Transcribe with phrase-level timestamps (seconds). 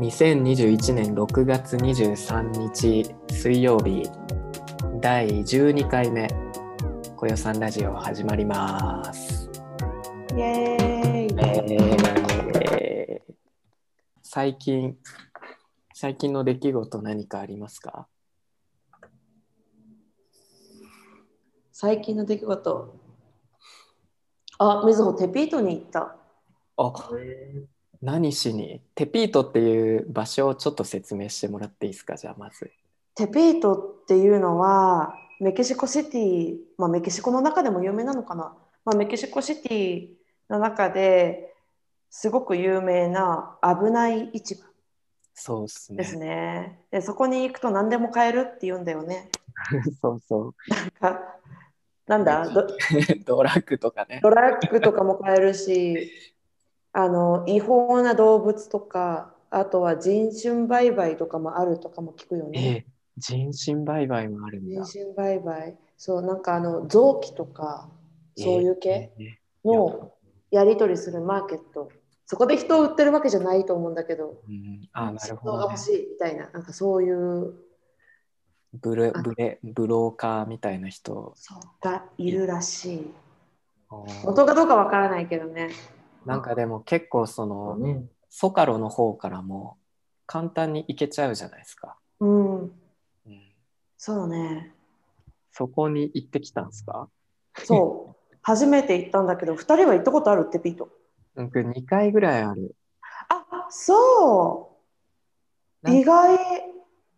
[0.00, 4.08] 2021年6月23日水曜日
[4.98, 6.26] 第12回目
[7.18, 9.50] 「こよさんラジオ」始まります。
[10.34, 11.36] イエーイ
[12.62, 13.34] えー
[14.22, 14.96] 最近
[15.92, 18.08] 最近の出来事何かありますか？
[21.72, 22.94] 最近の出来事。
[24.56, 26.16] あ、みずほテピートに行った。
[26.78, 26.92] あ
[28.02, 32.16] 何しにテピートっていう場所をちょっと説明してもらっていいですか？
[32.16, 32.70] じゃあまず。
[33.14, 38.54] テピートっていうのはメキシコシティ、まあ、メキシコの中でも有名なのかな、
[38.84, 40.08] まあ、メキシコシティ
[40.48, 41.54] の中で
[42.08, 44.64] すごく有名な危ない市場
[45.34, 45.96] そうっすね。
[45.98, 46.80] ですね。
[46.90, 49.30] でそこに行くと何でも買えるって言うんだよね。
[50.00, 50.54] そうそう。
[51.00, 51.20] か
[52.06, 52.48] なんだ？
[52.50, 52.66] ド
[53.36, 54.20] ドラッグとかね。
[54.22, 56.10] ドラッグとかも買えるし
[56.92, 62.84] あの違法な動物とかあとは人種売買とかもあるとかも聞くよね。
[62.86, 64.82] えー人身売買もあるんだ。
[64.82, 67.90] 人身売買そうなんかあの臓器とか
[68.34, 70.12] そういう系えの
[70.50, 71.90] やり取りするマーケット
[72.24, 75.78] そこで人を売ってるわけじゃないと思うんだけどーうん、あなる人ほど、ねが欲。
[75.78, 77.54] しいみたいななんかそういう
[78.72, 81.34] ブレブレブローカーみたいな人。
[81.82, 83.10] がいるらしい
[83.90, 85.70] おー本当かどうかわからないけどね
[86.24, 89.78] なんかでも結構そのね、ソカロの方からも
[90.26, 91.96] 簡単に行けちゃうじゃないですか。
[92.20, 92.60] うん。
[92.62, 92.72] うん、
[93.96, 94.74] そうね。
[95.52, 97.08] そこに行ってきたんですか？
[97.64, 98.36] そう。
[98.42, 100.88] 初めて行ったんだけど2人は行ったことあるってピート？
[101.34, 102.74] 僕2回ぐらいある。
[103.28, 104.76] あそ
[105.82, 105.90] う。
[105.90, 106.38] 意外。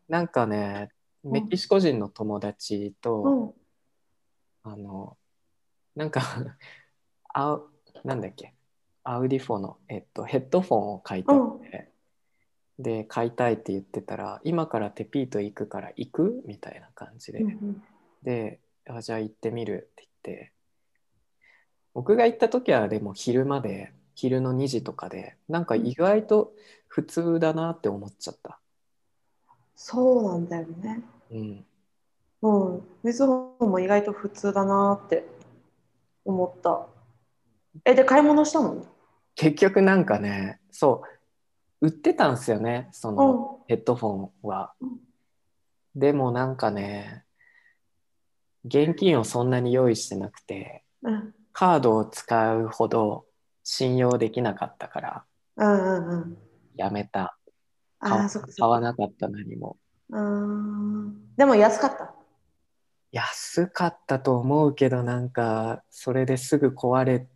[0.08, 0.90] なんかね、
[1.24, 4.72] んメキシコ人の友達と、うん。
[4.72, 5.16] あの、
[5.94, 6.20] なんか
[7.34, 7.70] あう、
[8.04, 8.54] なんだっけ、
[9.04, 11.88] アウディフォの、えっと、ヘッドフォンを買いたくて、
[12.78, 17.82] で、買いたいって言ってたら、今からテピート行くから行くみたいな感じで、うん
[18.22, 20.52] であ、じゃあ行ってみるって言って、
[21.94, 26.52] 僕が行った時はでも昼まで、昼の2時とかで、なんか意外と
[26.86, 28.60] 普通だなって思っちゃった。
[29.74, 31.00] そうなんだよね。
[31.30, 31.64] うん。
[32.42, 32.82] うん。
[33.02, 35.24] みずほも意外と普通だなって
[36.24, 36.86] 思った。
[37.84, 38.86] えで買い物したの？
[39.34, 41.02] 結局なんかねそ
[41.80, 45.00] う売ってたんですよねそのヘッドフォンは、うん。
[45.94, 47.24] でもなんかね
[48.64, 51.34] 現金をそんなに用意してなくてうん。
[51.52, 53.26] カードを使うほど
[53.64, 55.24] 信用できなかったから
[55.56, 56.38] うんうんうん。
[56.76, 57.36] やめた。
[58.00, 58.10] 買
[58.68, 59.76] わなかった何も。
[61.36, 62.14] でも安かった？
[63.12, 67.26] 安かったと思うけどなんかそれですぐ壊れ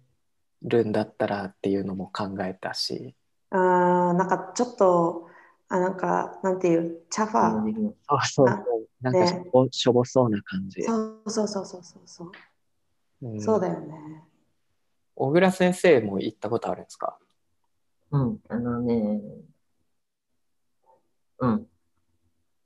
[0.63, 3.15] るんだったらっていうのも考えたし。
[3.51, 3.59] あー
[4.17, 5.29] なんかちょっと
[5.69, 7.93] あなんかなんていうチャファー。
[8.09, 8.89] そうそうそう。
[9.01, 12.03] なんかしょぼ,、しょぼそうな感じ、そうそうそうそうそう。
[12.07, 12.33] そう、
[13.29, 13.41] うん。
[13.41, 14.25] そうだよね。
[15.15, 17.19] 小倉先生も行ったことあるんですか？
[18.11, 19.21] うん、あのね、
[21.39, 21.67] うん。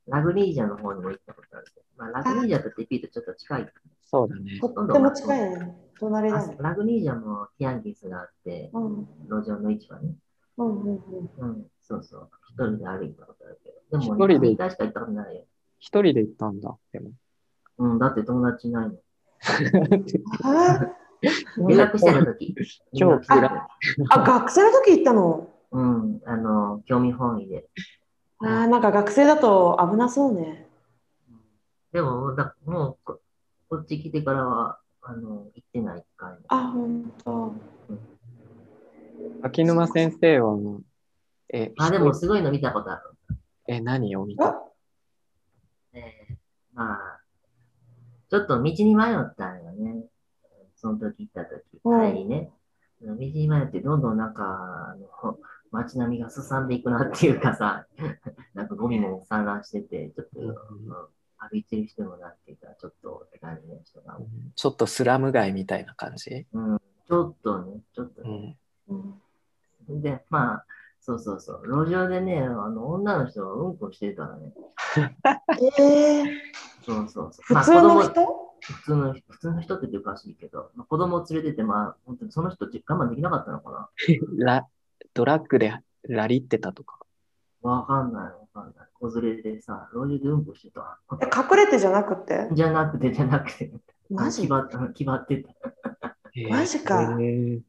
[0.07, 1.65] ラグリージャの方にも行ったことある。
[1.97, 3.73] まあ、ラグリージャとテピーとちょっと近い。
[4.05, 4.59] そうだね。
[4.59, 10.15] とっても近いね隣だねあラグリージャもティアンギスがあって、うん路上の市場ね。
[10.57, 12.29] うんうんうんうん、そうそう。
[12.49, 13.99] 一人で歩いたことあるけど。
[13.99, 15.43] でも、ね、一人で？2回しか行ったことないよ。
[15.79, 16.75] 一人で行ったんだ。
[16.91, 17.11] でも。
[17.77, 18.95] うん、だって友達いないの。
[20.43, 20.79] あ
[21.67, 22.55] 留学してる時？
[22.97, 25.49] 超留学してる時あ学生の時行ったの？
[25.71, 27.69] うん、あの、興味本位で。
[28.39, 30.67] あーなんか学生だと危なそうね
[31.91, 33.19] でも、だもうこ、
[33.69, 36.39] こっち来てからは、あの、行ってない一回も。
[36.47, 37.55] あ本当
[39.43, 40.57] 秋沼先生は、
[41.53, 43.37] え、あ、でも、すごいの見たことある。
[43.67, 44.61] え、何を見た？
[45.93, 46.35] えー
[46.73, 47.21] まあ、
[48.29, 50.05] ちょっと道に迷ったんよね。
[50.75, 52.49] その時行った時、うん帰りね。
[53.01, 55.37] 道に迷って、どんどんなんか、あの
[55.71, 57.87] 街並みがすさんでいくなっていうかさ、
[58.53, 60.55] なんかゴミも散乱してて、ちょっと、うんうん
[61.41, 64.17] 歩いてる人もなんていうか、ちょっとって感じの人が、
[64.55, 66.45] ちょっとスラム街みたいな感じ？
[66.53, 66.77] うん、
[67.07, 68.57] ちょっとね、ちょっとうね。
[68.87, 69.21] ん。
[69.89, 70.01] うん。
[70.01, 70.65] で、まあ、
[70.99, 74.53] そうそうそう、路上でね、あの女の人がうんこしてるからね。
[75.79, 76.27] えー、
[76.85, 77.55] そうそうそう。
[77.57, 78.51] 普通の人？
[78.61, 83.89] 普通の普通の人って言っておかしいけど、まあ、子供を連れてて、まあ、本当にその人って我慢できなかったのか
[84.37, 84.67] ラ
[85.15, 85.73] ドラッグで
[86.03, 86.99] ラリってたとか？
[87.63, 88.87] なわかんない、わかんない。
[88.93, 90.99] 子連れでさ、路上でうんこしてた？
[91.21, 92.49] え隠れてじゃなくて？
[92.51, 93.71] じゃなくて、じゃなくて、
[94.09, 94.41] マジ？
[94.41, 95.49] 決まった決まってた。
[96.49, 97.61] マジかえー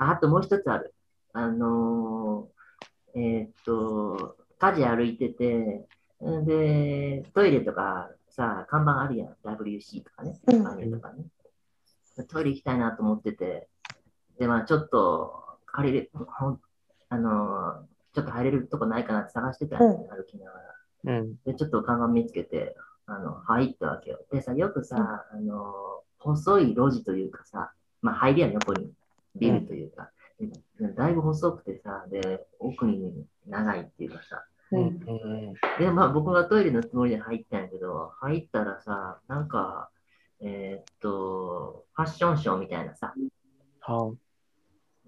[0.00, 0.94] ああともう一つある。
[1.32, 5.86] あのーえーっと、家事歩いてて、
[6.20, 9.36] で、トイレとかさ、看板あるやん。
[9.44, 11.24] WC とかね、うんあれとかね。
[12.28, 13.68] トイレ行きたいなと思ってて、
[14.38, 16.60] で、まあちょっと、借りれ、ほん
[17.08, 17.86] あの、
[18.18, 20.58] ちょっと入れるとこないかなって探してたんよ歩きなが
[21.04, 21.18] ら。
[21.18, 21.36] うん。
[21.44, 22.76] で、ちょっと看板見つけて、
[23.06, 24.18] あの、入ったわけよ。
[24.32, 27.72] でさ、よくさ、あの、細い路地というかさ、
[28.02, 28.90] まあ入りやん横に、
[29.36, 30.10] ビルというか、
[30.80, 34.98] でだいぶ細くてさ、で、奥に長いっていうかさ、うん。
[35.78, 39.90] で、まあ僕がトイレのつもりで入ったんやけど、入ったらさ、なんか、
[40.40, 43.14] えーっと、ファッションショーみたいなさ、
[43.80, 44.12] は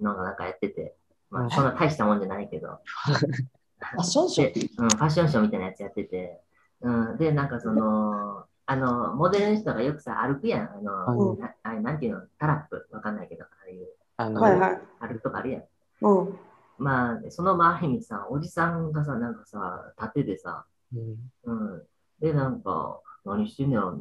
[0.01, 0.95] のがなんかやってて、
[1.31, 6.41] まうんあそんな大したもんじゃないけど、ファッションショーで、うん、ファッションショーみたいなやつやってて、
[6.83, 10.71] うん、で、なんかその、あの、モデルの人がよくさ、歩くやん。
[10.71, 12.23] あの、うんなあれ、なんていうの？
[12.39, 12.87] タラップ？
[12.93, 14.81] わかんないけど、ああいう、あの、はいはい。
[15.01, 15.63] 歩くとかあるやん。
[16.03, 16.39] うん。
[16.79, 21.83] まあ、その周りにさ、おじさんがさ、なんかさ、盾でさ、うんうん。
[22.21, 24.01] で、なんか、何してんねやろ、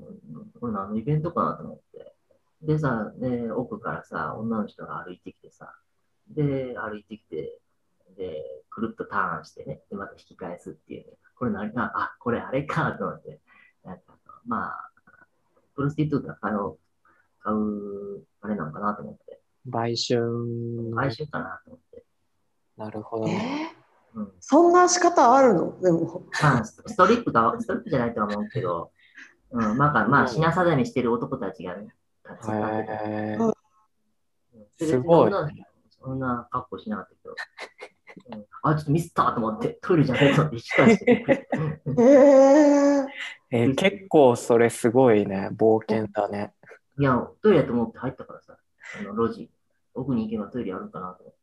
[0.59, 2.13] これ何のイベントかなと思って。
[2.61, 5.73] でさ、で、奥からさ、女の人が歩いてきてさ、
[6.29, 7.59] で、歩いてきて、
[8.17, 11.13] で、くるっとターンしてね、で、また引き返すっていう、ね。
[11.37, 13.39] これ何か、あ、これあれかと思って。
[13.83, 14.03] なんか
[14.45, 14.91] まあ、
[15.75, 16.77] プロスティートが買う、
[17.41, 19.41] 買う、あれなのかなと思って。
[19.65, 20.21] 売春。
[20.95, 22.05] 回収かなと思って。
[22.77, 23.75] なるほどえね。
[24.15, 24.19] ー？
[24.19, 24.31] うん。
[24.39, 25.79] そんな仕方あるの？
[25.81, 26.23] でも。
[26.41, 28.91] まあ、スストリップか、ストリップじゃないとは思うけど、
[29.51, 31.93] うん、まあ、まあ、品定めしてる男たちがね、
[32.25, 33.53] 立っててへうん
[34.79, 34.85] え。
[34.85, 35.31] すごい
[36.01, 37.35] そんな格好しなかったけど、
[38.37, 41.25] うんあ、ちょっとミスったと思って、トイレじゃねえとって引き返して。
[41.87, 43.07] えー、
[43.51, 46.53] えー結構それすごいね、冒険だね。
[46.97, 48.57] いや、トイレやと思って入ったからさ、
[48.99, 49.49] あの路地、
[49.93, 51.39] 奥に行けばトイレあるかなと思って。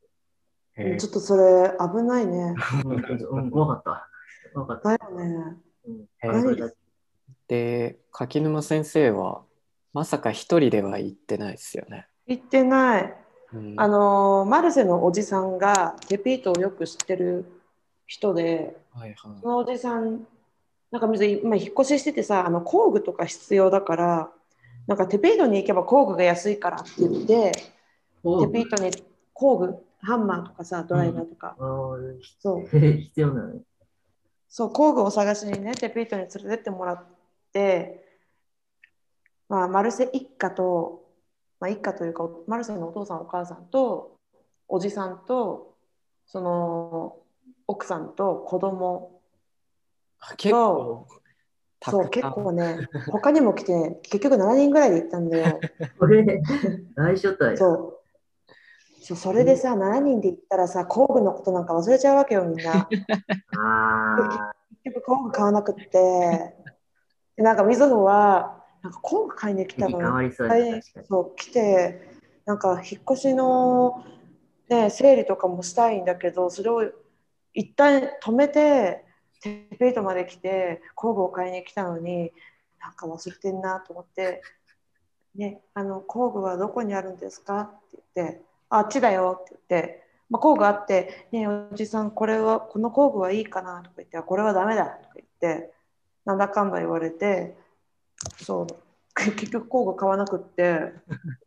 [0.79, 2.55] えーちょっとそれ危ないね。
[2.85, 4.09] うん、うん怖かった。
[4.53, 4.99] 怖かった。
[4.99, 5.57] だよね。
[5.87, 6.73] うんえー
[7.49, 9.45] で、柿沼先生は、
[9.93, 12.09] まさか一人では行ってないですよね。
[12.27, 13.16] 行ってない。
[13.53, 13.75] うん。
[13.77, 17.45] あのーマルセのおじさんがテピートをよく知ってる
[18.07, 19.17] 人で、はいはい。
[19.43, 20.27] そのおじさん、
[20.91, 24.31] なんか別に今引っ越ししててさ、あの工具とか必要だから、
[24.87, 27.61] なんかテピートに行けば工具が安いからって言って、テ
[28.23, 28.91] ピートに
[29.33, 33.55] 工具、ハンマーとかさ、ドライバーとか、あーそう、必要なの？
[33.55, 33.61] ね。
[34.49, 37.05] そう、工具を探しにね、テピートに連れてってもらっ
[37.53, 38.05] て、
[39.49, 41.03] まあ、マルセ一家と、
[41.61, 44.17] まあ、一家というか、マルセのお父さん、お母さんと、
[44.69, 45.75] おじさんと、
[46.27, 47.19] その
[47.67, 49.21] 奥さんと子供
[50.21, 51.07] あ結構、
[51.81, 55.61] たそう、結構ね、他にも来て、結局7人ぐらいで行ったんだよ。
[55.99, 56.43] これ、
[56.95, 57.57] 大所帯。
[57.57, 57.97] そう。
[59.01, 62.89] そうそれでさ、7人で行ったらさ、工具のことなんか忘れちゃうわけよ、みんな。
[63.57, 64.53] あ
[64.85, 66.55] 結局工具買わなくって。
[67.37, 68.56] でなんか、みずほは、
[68.87, 70.33] なんか工具買いに来たのに。
[71.09, 72.09] そう来て
[72.45, 74.05] なんか引っ越しの、
[74.69, 76.85] ね、整理とかもしたいんだけどそれを
[77.53, 79.05] 一旦止めて
[79.43, 82.31] テペイトまで来て工具を買いに来たのに
[82.81, 84.43] なんか忘れてんなと思って
[85.35, 95.73] 「ね、あの工具はどこにあるんですか?」って言って「あっちだよ」って言って、まあ、工具あって「ねえおじさんこれはこの工具はいいかな?」とか言ってあ「これはダメだ」とか言って
[96.25, 97.66] なんだかんだ言われて
[98.39, 98.67] そう。
[99.17, 100.93] 結局工具買わなくって。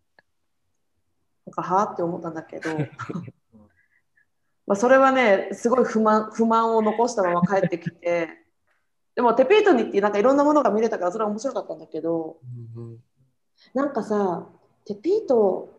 [1.45, 2.69] なんかはあって思ったんだけど、
[4.67, 8.29] まあ、それはねすごい不満不満を残したまま帰ってきて。
[9.15, 12.39] でもテペイトに行ってなんかいろんなものが見れたからそれは面白かったんだけど。
[12.77, 13.03] うんうん。
[13.73, 14.47] なんかさ
[14.85, 15.69] テペイト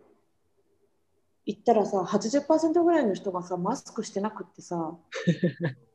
[1.47, 4.99] 行ったらさ80%ぐらいの人がさマスクしてなくってさ。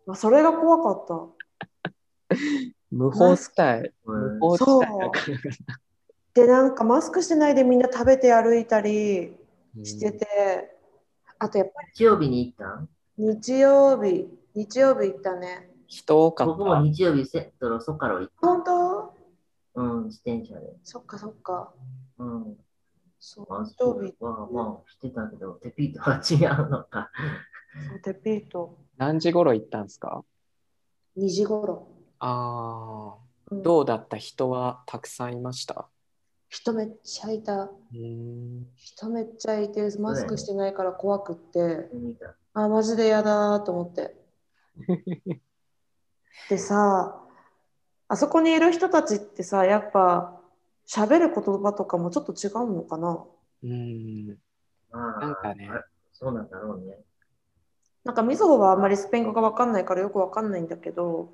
[0.05, 1.35] まあそれが怖かっ
[2.29, 2.35] た。
[2.91, 4.83] 無法地帯、うん無法地そう。
[4.83, 5.19] 帯
[6.33, 9.37] でなんかマスクしてないでみんな食べて歩いたり
[9.77, 10.27] うんしてて、
[11.39, 12.89] あとやっぱり日曜日に行ったん？
[13.17, 14.27] 日曜日。
[14.53, 15.69] 日曜日行ったね。
[15.87, 16.81] 人多か僕もった。
[16.81, 19.13] 日曜日セットのソカロ行っ本当？
[19.75, 19.81] た。
[19.81, 20.77] うん、自転車で。
[20.83, 21.73] そっかそっか。
[22.17, 22.57] うん。
[23.19, 27.09] そうあ、日曜日は、まあ、してたけど、テピーとは違うのか。
[27.89, 28.77] そうテピート。
[28.97, 30.23] 何時頃行ったんですか
[31.17, 31.87] ？2時頃、
[32.27, 33.61] ああ、うん。
[33.61, 34.17] どうだった？
[34.17, 35.87] 人はたくさんいました？
[36.49, 37.69] 人めっちゃいた。
[38.75, 41.87] 人めっちゃいてマスクしてないから怖くって。
[42.53, 44.15] あマジで嫌だと思って。
[46.49, 47.21] でさ
[48.07, 50.41] あそこにいる人たちってさやっぱ
[50.87, 53.23] 喋る言葉とかもちょっと違うのかな？
[53.63, 54.37] うん。
[54.91, 55.69] まあ、なんかね。
[56.11, 56.97] そうなんだろうね。
[58.03, 61.33] なんかみずほはあんまりスペイン語が分かんないからよく分かんないんだけど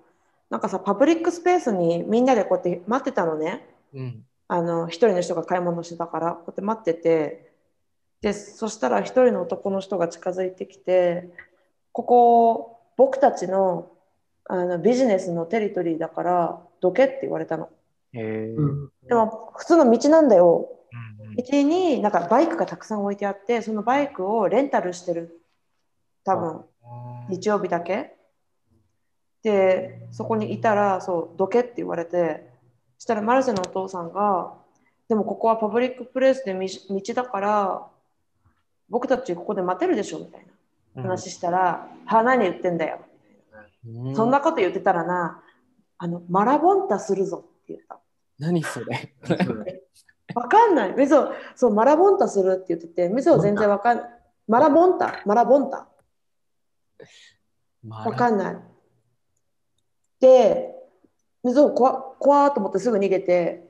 [0.52, 3.66] なんかさパブリックスペースにみんなでこうやって待ってたのね。
[3.96, 4.24] うん。
[4.48, 7.52] あの一人の人が買い物してたからこうやって待ってて。
[8.22, 11.32] でそしたら一人の男の人が近づいてきて
[11.92, 13.90] ここ僕たちの
[14.46, 17.70] あのビジネスのテリトリーだからどけって言われたの。
[19.08, 20.70] でも普通の道なんだよ。
[21.38, 25.42] 道になんかバイクがたくさん置いてあってそのバイクをレンタルしてる。
[26.24, 26.66] 多分
[27.30, 28.16] 日曜日だけ
[29.44, 32.48] でそこにいたらそうどけって言われて
[32.98, 34.54] そしたらマルセのお父さんが
[35.10, 37.88] でもここはパブリックプレイスでみ道だから
[38.90, 40.46] 僕たちここで待てるでしょみたい
[40.96, 43.00] な話したら「はあ何言ってんだよ」
[43.88, 44.16] うん。
[44.16, 45.42] そんなこと言ってたらな
[45.98, 48.00] あのマラボンタするぞって言った。
[48.40, 49.14] 何それ。
[50.34, 50.94] わかんない。
[50.94, 54.10] みそそうマラボンタするって言っててみそ全然わかんない
[54.48, 55.22] マラボンタ。
[55.26, 55.88] マラボンタ。
[57.88, 58.71] わわかんない。
[60.22, 60.74] で、
[61.44, 63.70] 水を怖怖ーと思ってすぐ逃げて、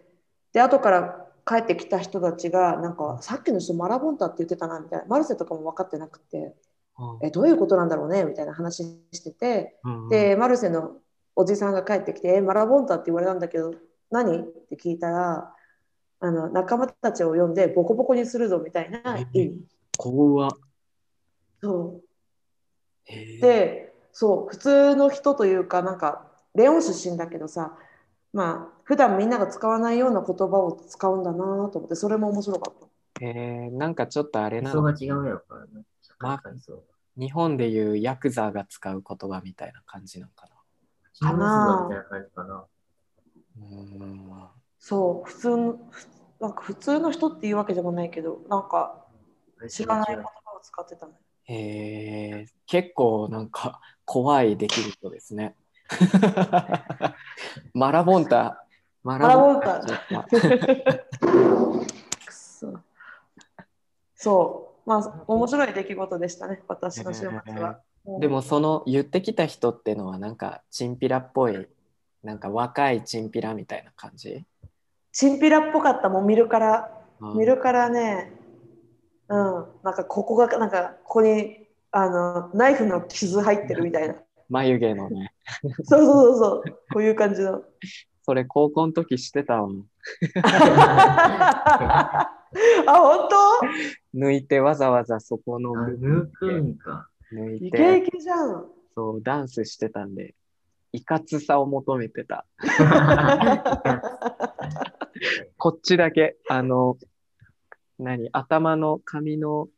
[0.54, 5.06] で、後から帰ってきた人たちが、なんか、さっきの人マラボンタって言ってたな、みたいな。
[5.08, 6.56] マルセとかも分かってなくて、
[7.24, 9.80] え、どういうことなんだろうね、みたいな話してて、
[10.12, 10.98] で、マルセの
[11.36, 13.74] おじさんが帰ってきて、え、マラボンタって言われたんだけど、
[14.12, 14.40] 何？
[14.40, 15.56] って聞いたら、
[16.24, 19.58] あの仲間たちを呼んでボコボコにするぞみたいな意味。
[19.98, 20.52] 怖っ。
[21.64, 23.12] そう。
[23.42, 27.78] でそう普通の人というかなんかレオン出身だけどさ
[28.34, 31.38] まあ普段みんなが使わないような言葉を使うんだな
[31.70, 33.26] と思ってそれも面白かった。
[33.26, 35.84] へえなんかちょっとあれなのが違うやろからね。
[36.02, 36.84] 社会科にそう。
[37.18, 40.48] 日本でいうヤクザが使う言葉みたいな感じなのか
[41.22, 42.48] かなみたいな感じかな。
[42.48, 42.66] な
[43.58, 44.48] うん
[44.80, 46.08] そう普通のふ
[46.40, 49.06] なんか普通の人っていうわけでもないけどなんか
[49.70, 51.14] 知らない言葉を使ってたね。
[51.44, 51.56] へ
[52.44, 55.56] え結構なんか怖い出来事ですね。
[57.74, 58.66] マラボンタ。
[59.04, 59.82] ママラボンタ。
[62.30, 62.74] そ
[64.16, 64.90] そう。
[64.90, 66.62] まあ面白い出来事でしたね。
[66.68, 67.30] 私の週末
[67.62, 67.80] は。
[68.06, 71.68] とでもその言ってきた人ってのはなんかチンピラっぽい
[72.24, 74.46] なんか若いチンピラみたいな感じ？
[75.12, 76.10] チンピラっぽかった。
[76.10, 77.38] もん見るからうん。
[77.38, 78.32] 見るからね、
[79.28, 84.16] うん、なんかここが、なんかここにあのナイフの傷入ってるみたいな。
[84.50, 85.34] 眉毛のね。
[85.84, 87.64] そうそうそうそう、こういう感じの。
[88.24, 89.70] それ高校の時してたわ。
[92.88, 93.30] あ、本
[94.14, 97.10] 抜いてわざわざそこのあ、部分抜くんか。
[97.34, 98.66] 抜い当イケイてケじゃん。
[98.96, 100.36] そうダンスしてたんで
[100.92, 102.46] いかつさを求めてた。
[105.58, 106.98] こっちだけあの
[107.98, 109.70] 何頭の髪の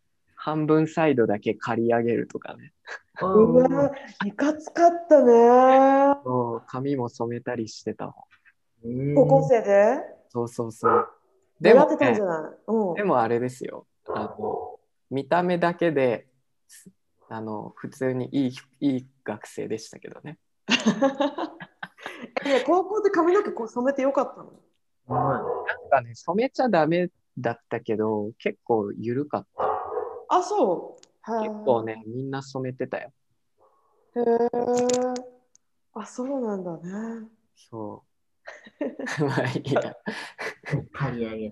[0.44, 2.74] 半分サイドだけ刈り上げるとかね。
[3.22, 3.92] うわ、
[4.26, 5.32] いかつかったね。
[6.26, 8.16] そう髪も染めたりしてたわ。
[9.16, 10.00] 高校生で？
[10.28, 11.08] そうそうそう。
[11.62, 13.88] でも、狙ってたんじねゃ、ない、うんでもあれですよ。
[14.10, 16.28] あの見た目だけで、
[17.30, 20.40] あの普通にいいいい学生でしたけどね。
[22.44, 24.52] ね高校で髪の毛こう染めてよかったの？
[25.08, 29.73] はなんかね、染めちゃダメだったけど、結構緩かった。
[30.36, 31.04] あ、そう。
[31.44, 33.12] 結構ね、みんな染めてたよ。
[34.16, 34.50] へえ。
[35.94, 37.28] あ、そうなんだね。
[37.56, 38.04] そ
[39.20, 39.24] う。
[39.24, 39.92] まあいいや。
[39.92, 39.96] い。
[40.92, 41.52] 刈り上げ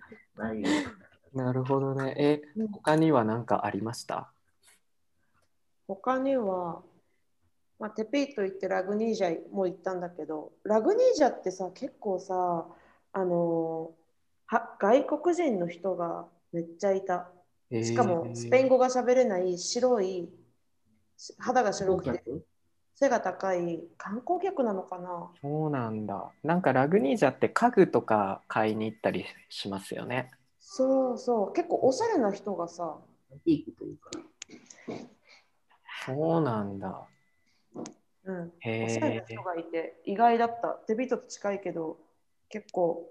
[1.34, 2.16] なるほどね。
[2.18, 2.42] え、
[2.74, 4.34] 他には何かありました？
[5.88, 6.82] 他には、
[7.80, 12.66] まあ、テピーと言ってラグニージャも行ったんだけど、ラグニージャってさ、結構さ、
[13.14, 13.92] あの
[14.48, 17.30] は外国人の人がめっちゃいた。
[17.72, 18.78] しかもスペイン語。
[18.78, 20.30] 語が喋れない白い
[21.18, 22.46] し肌が白くて客
[22.96, 25.32] 背が高い観光客なのかな？
[25.42, 26.32] そうなんだ。
[26.44, 30.30] なんかラグニージャって家具とか買いに行ったりしますよね。
[30.60, 32.98] そうそう結構おしゃれな人がさ
[33.32, 34.12] アンティークというか。
[36.06, 37.08] そうなんだ。
[38.24, 41.98] うん、へおしゃれな人がいて意外だったデビットと近いけど
[42.50, 43.10] 結構、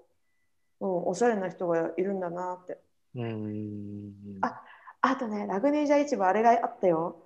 [0.79, 2.79] うん、おしゃれな人がいるんだなって
[3.15, 4.13] うーん。
[4.43, 4.61] あ
[5.03, 7.17] あとねラグニージャ市場あれがあったよ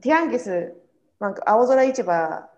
[0.00, 0.74] ティアンギス
[1.20, 2.48] なんか青空市場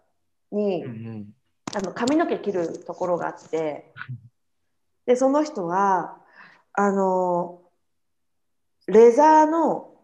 [0.52, 1.26] に、うんうん
[1.72, 3.92] あの髪の毛切るところがあって
[5.06, 6.18] でその人は
[6.72, 7.62] あの
[8.86, 9.94] レザーの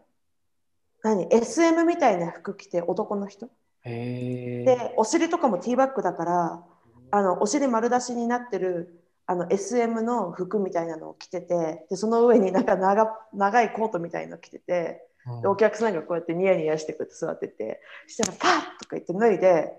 [1.03, 3.49] 何 SM みたいな服着て男の人。
[3.83, 6.63] でお尻とかもティーバッグだから
[7.11, 15.01] あのお尻丸出しになってるあの SM の服みたいなのを着ててでその上になんか長いコートみたいのを着てて
[15.41, 19.73] でお客さんがこうやってニヤニヤしてこうって座っててしたらパッとか言って脱いで、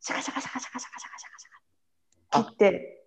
[0.00, 3.02] シャカシャカシャカシャカシャカシャカシャカ切って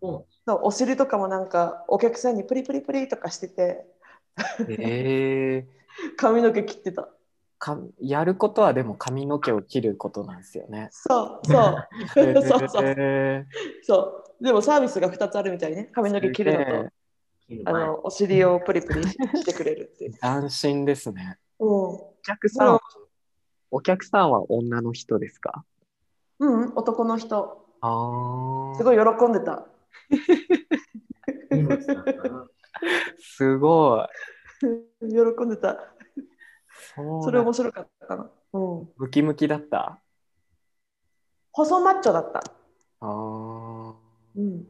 [0.00, 3.86] そうお尻とかもなんかお客さんにプリプリプリとかしてて、
[4.68, 7.08] えー、髪の毛切ってた。
[7.58, 10.88] かやることはでも髪の毛を切ることなんですよね。
[10.90, 11.86] そうそう
[12.42, 13.46] そうそうえ
[13.82, 16.90] そうでもサービスが2つあるみたいね髪の毛切るのと
[17.64, 20.14] あのお尻をプリプリしてくれるっていう。
[20.20, 21.38] 斬新ですね。
[21.58, 22.80] うんお客さんは、
[23.70, 25.64] お客さんは女の人ですか？
[26.38, 28.76] うん、男の人、ああ。
[28.76, 29.66] すごい喜んでた。
[33.18, 34.06] すごい。
[35.08, 35.78] 喜んでた。
[37.22, 38.30] それ面白かったかな。
[38.52, 38.88] うん。
[38.96, 40.00] ムキムキだった？
[41.52, 42.38] 細マッチョだった。
[42.38, 42.42] あ
[43.00, 43.94] あ。
[44.36, 44.66] うん。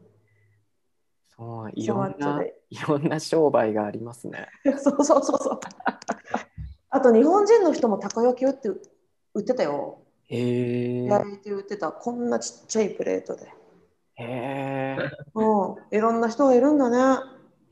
[1.29, 2.41] そう、いろんな。
[2.69, 4.47] いろんな商売がありますね。
[4.77, 5.59] そうそうそうそう。
[6.89, 8.69] あと日本人の人もたこ焼き売って
[9.33, 9.99] 売ってたよ。
[10.29, 11.05] へえ。
[11.05, 11.91] 焼いて売ってた。
[11.91, 13.45] こんなちっちゃいプレートで。
[14.15, 14.97] へえ。
[15.35, 15.75] うん。
[15.91, 17.21] いろんな人がいるんだね。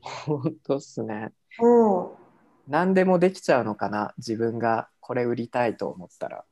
[0.00, 1.32] 本当っすね。
[1.60, 2.25] うん。
[2.68, 4.14] 何でもできちゃうのかな？
[4.18, 6.44] 自分がこれ売りたいと思ったら。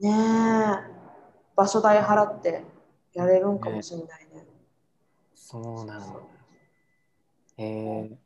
[0.00, 1.00] ねえ。
[1.56, 2.64] 場所代払って
[3.12, 4.46] やれるんかもしれないね。
[5.34, 6.20] そうなんだ。
[7.58, 8.18] へえ。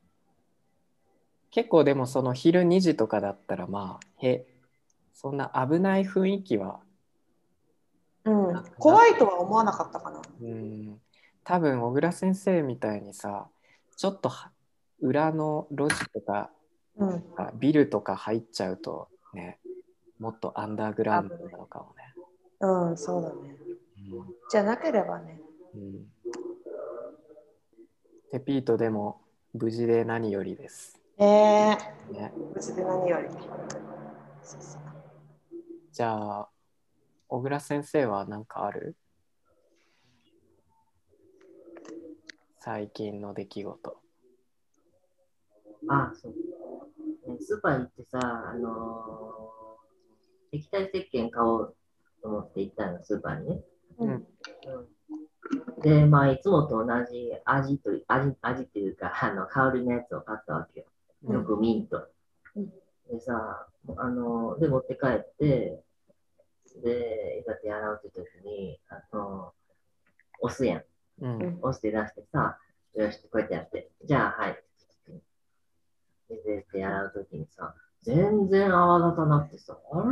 [1.51, 4.47] 結構でもその昼2時とかだったらまあ、へ、
[5.13, 6.81] そんな危ない雰囲気は、
[8.25, 8.65] うん。
[8.79, 10.21] 怖いとは思わなかったかな。
[10.41, 11.01] うん、
[11.45, 13.49] 多分小倉先生みたいにさ、
[13.97, 14.51] ちょっとは
[15.01, 16.51] 裏の路地とか
[16.97, 17.25] うん。
[17.37, 19.59] あビルとか入っちゃうとね、
[20.19, 22.15] もっとアンダーグラウンドなのかもね。
[22.61, 23.57] うん、そうだね。
[24.51, 25.41] じゃなければね。
[25.75, 26.07] うんうん、
[28.31, 29.21] テピートでも
[29.53, 31.01] 無事で何よりです。
[31.19, 31.77] ええ
[32.13, 33.29] ね、無事で何より。
[34.43, 34.81] そうそう
[35.93, 36.49] じゃあ、
[37.29, 38.97] 小倉先生は何かある？
[42.59, 43.97] 最近の出来事。
[45.89, 46.35] あ、そう。
[47.35, 49.55] ねスーパー行ってさ、あのー
[50.57, 51.77] 液体石鹸買おう
[52.23, 53.61] と思って行ったの、スーパーにね。
[53.99, 54.25] うんうん
[55.83, 60.87] で、まあ、いつもと同じ味と、味、味っていうか、あの、香りのやつを買ったわけよ。
[61.25, 62.09] うんよくミント。
[62.57, 62.73] うん
[63.11, 63.67] でさ、
[63.97, 65.83] あの、で、持って帰って、
[66.83, 69.53] で、いざ手洗うって時に、あの、
[70.41, 70.85] 押すやん。
[71.21, 72.59] うん押して出してさ、
[72.95, 74.64] よし、こうやってやって、じゃあ、はい。
[76.45, 80.05] で、で手洗うときにさ、全然泡立たなくてさ、あれ？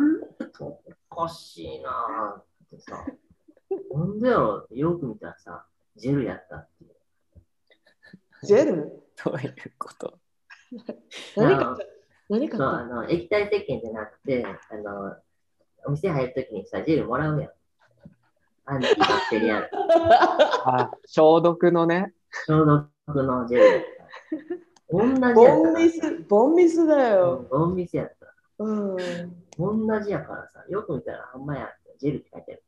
[1.11, 3.05] おかしいなーってさ、
[3.93, 4.57] なんでやろ？
[4.59, 6.91] うってよく見たらさ、ジェルやったっていう。
[8.45, 9.03] ジェル？
[9.25, 10.19] どういうこと？
[11.37, 11.79] 何か
[12.29, 15.17] 何かそうあの液体石鹸じゃなくて、あの、
[15.87, 17.51] お店入るときにさ、ジェルもらうやん。
[18.65, 19.71] アンティバクテリアル。
[20.65, 22.15] あ、消毒のね。
[22.47, 22.89] 消毒
[23.23, 23.85] のジェル。
[24.93, 25.33] 同じや。
[25.33, 27.47] ボンミス、ボンミスだよ。
[27.51, 28.35] ボンミスやった。
[28.59, 28.97] うん。
[29.59, 32.63] 同じやからさ、よく見たら、ほんまや、ジェルって書いてある。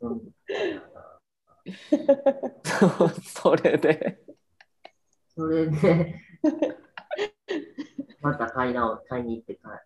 [0.00, 0.32] う ん
[3.22, 4.18] それで。
[5.36, 6.14] それで、
[8.22, 9.78] また買い直買いに行って買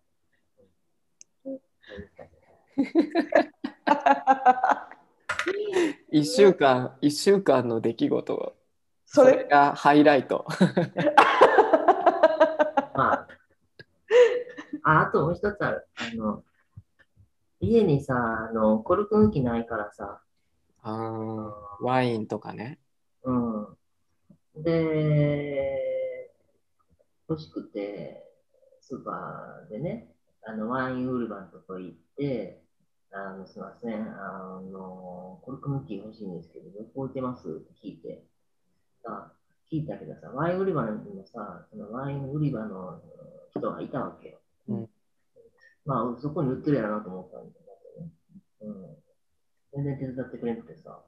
[6.11, 8.57] 一週間、一週間の出来事。
[9.15, 10.47] それ、それがハイライト。
[12.97, 13.29] まあ、
[14.85, 15.87] あ、あともう一つある。
[15.97, 16.43] あの、
[17.61, 20.23] 家にさ、あの、コルク抜きないからさ、
[20.83, 22.79] あーワインとかね。
[23.25, 23.77] うん。
[24.57, 26.33] で、
[27.29, 28.27] 欲しくて、
[28.81, 30.11] スーパーでね、
[30.43, 32.63] あの、ワイン売り場のとこ行って、
[33.13, 37.47] あの、すみません、あの、コルク抜き欲しいんですけど、どこ置いてます？
[37.47, 38.25] って聞いて、
[39.03, 39.33] さ、
[39.71, 43.01] 聞いたけどさ、ワイン売り場にもさ、そのワイン売り場の
[43.51, 44.39] 人がいたわけよ。
[44.69, 44.89] うん
[45.85, 47.65] まあ、そこに売ってるやろなと思ったんだけ
[47.99, 48.13] どね。
[48.61, 49.85] うん。
[49.85, 51.03] 全然手伝ってくれなくてさ、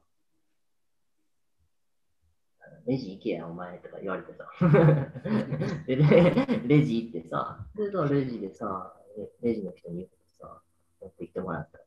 [2.86, 4.50] レジ行けや、お前とか言われてさ。
[5.86, 10.60] で、ね、レジ行ってさ、で、さレジでさ、レレジの人に言ってさ、
[11.00, 11.80] 持ってきてもらった。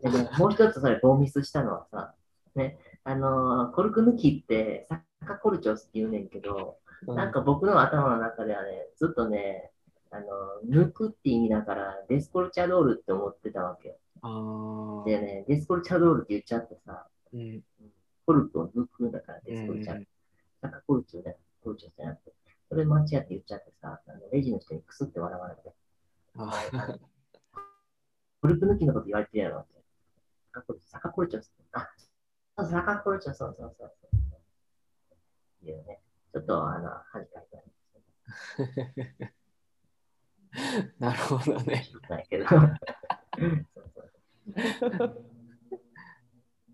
[0.00, 2.14] でね、もう一つそれ、ボンミスしたのはさ、
[2.54, 9.70] ね、あのーコルク抜きって、サッカコルチョスって言うねんけど、うんなんか僕の頭の中ではね、ずっとね、
[10.10, 10.26] あの、
[10.68, 15.04] 抜くって意味だから、デスコルチャドールって思ってたわけよ。
[15.06, 17.62] でね、デスコルチャドールって言っちゃってさ、うん
[18.26, 19.94] コルクを抜くんだから、デスコルチャ。
[19.94, 20.06] うん
[20.60, 21.32] なんかコルチョじゃ
[21.62, 22.32] コルチョじゃなくて。
[22.68, 25.72] それ間違って言っちゃってさ、あのレジの人にクスって笑われて、
[26.36, 26.98] あ
[28.42, 29.78] グループ抜きのこと言われてるやろって。
[30.86, 31.88] 坂コルチョ、あ、
[32.58, 33.54] そう坂コルチョ、そう。
[33.56, 33.92] そうそう。
[34.02, 34.16] そ
[35.64, 35.68] う。
[35.68, 35.76] いう。
[35.86, 36.00] ね、
[36.32, 39.32] ちょっとあの、恥ずかしいたんですけ
[40.98, 41.06] ど。
[41.06, 41.86] なるほどね。
[42.08, 42.44] ないけど。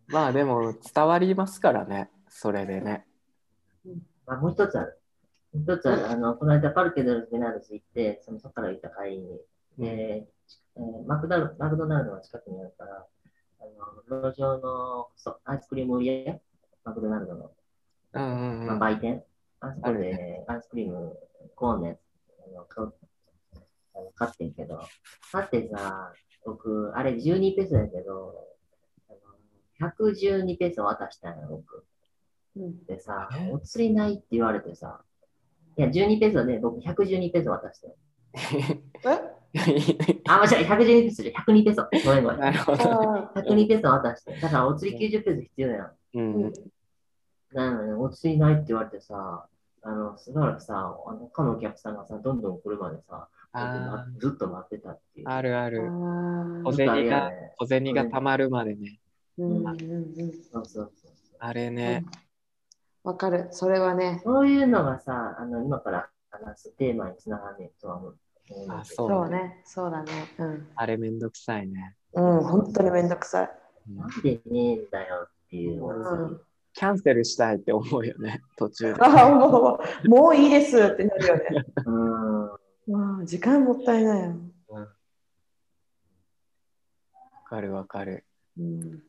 [0.06, 3.06] まあでも伝わりますからね、それでね。
[4.26, 4.52] まあ、もう。
[4.52, 4.98] 一つある。
[5.52, 6.10] もう一つある。
[6.10, 9.38] あの、この間パルケ・ドル・ベナルス行って、そのそこから行った帰りに、
[9.78, 10.28] で、
[10.76, 13.06] えーマクダルマクドナルドが近くにあるから、
[13.64, 16.38] あの路上のそうアイスクリーム売り屋、
[16.84, 17.50] マクドナルドの、
[18.12, 18.80] うんうんまあ、うん。
[18.80, 19.24] 売店、
[19.60, 21.16] アイスクリーム、
[21.54, 21.98] コーンのやつ、
[22.46, 22.80] あ
[24.00, 24.80] の買ってんけど、
[25.32, 26.12] 買ってさ、
[26.44, 28.34] 僕、あれ12ペソやけど、
[29.08, 29.12] あ
[29.82, 31.84] の112ペソ渡したんや、僕。
[32.56, 32.84] うん。
[32.84, 35.00] でさえ、お釣りないって言われてさ、
[35.76, 37.96] いや、12ペソで僕112ペソ渡して。
[39.06, 39.43] え？
[40.26, 41.88] あ、間違え、112ペソじゃ102ペソ。
[42.04, 42.40] ごめんごめん。
[42.40, 42.82] なるほど。
[42.82, 44.34] あー102ペソ渡して。
[44.40, 45.86] だからお釣り90ペソ必要やん。
[45.86, 46.52] ううんん。
[47.52, 49.46] なのに、お釣りないって言われてさ、
[49.82, 53.28] あの、しばらくさ、あの他のお客さんがさ、どんどん来るまでさ、
[54.18, 55.28] ずっと待ってたっていう。
[55.28, 55.78] あ、あるあある。
[55.78, 57.30] ー小銭が。
[57.58, 58.98] 小銭がたまるまでね。
[59.38, 59.74] うんうんうん
[60.52, 61.12] そうそうそう。
[61.38, 62.04] あれね。
[63.04, 63.48] わかる。
[63.50, 64.20] それはね。
[64.24, 68.18] そういうのがさ、あの、今から話すテーマにつながんねえとは思う。
[68.68, 69.62] あそうそうね。
[69.64, 70.12] そうだね。
[70.38, 70.68] うん。
[70.76, 71.96] あれめんどくさいね。
[72.12, 73.50] うん、本当にめんどくさい。
[73.88, 75.84] うんなんでねえんだよっていう。
[75.84, 76.40] うん
[76.74, 79.00] キャンセルしたいって思うよね、 途中で。
[79.00, 81.64] ああ、もう、もういいですってなるよね。
[81.86, 82.92] うん。
[82.92, 84.34] まあ、時間もったいないよ。
[84.66, 84.88] わ
[87.46, 88.24] かるわかる。
[88.58, 89.02] うん。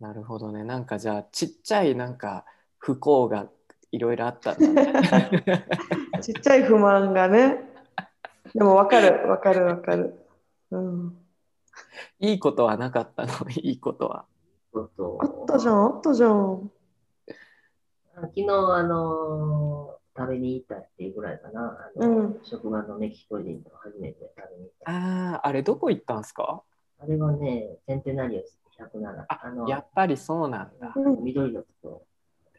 [0.00, 0.64] なるほどね。
[0.64, 2.46] なんかじゃあ、ちっちゃいなんか
[2.78, 3.50] 不幸が
[3.90, 5.66] いろいろあったんだね。
[6.22, 7.67] ちっちゃい不満がね。
[8.54, 10.14] でもわかる、わかる、わかる。
[10.70, 11.18] うん。
[12.20, 13.32] いいことはなかったの、
[13.62, 14.24] いいことは。
[14.74, 14.80] あ
[15.26, 16.70] ったじゃん、あったじゃん。
[18.14, 21.92] 昨日、あのー食べに行ったっていうぐらいかな。
[21.96, 24.90] あのうん職場のメキシコ人と初めて食べに行った。
[24.90, 26.60] ああ、あれどこ行ったんすか？
[26.98, 29.26] あれはね、センテナリオス107。
[29.28, 30.92] あの、やっぱりそうなんだ。
[30.96, 31.22] うん。
[31.22, 32.04] 緑のとこ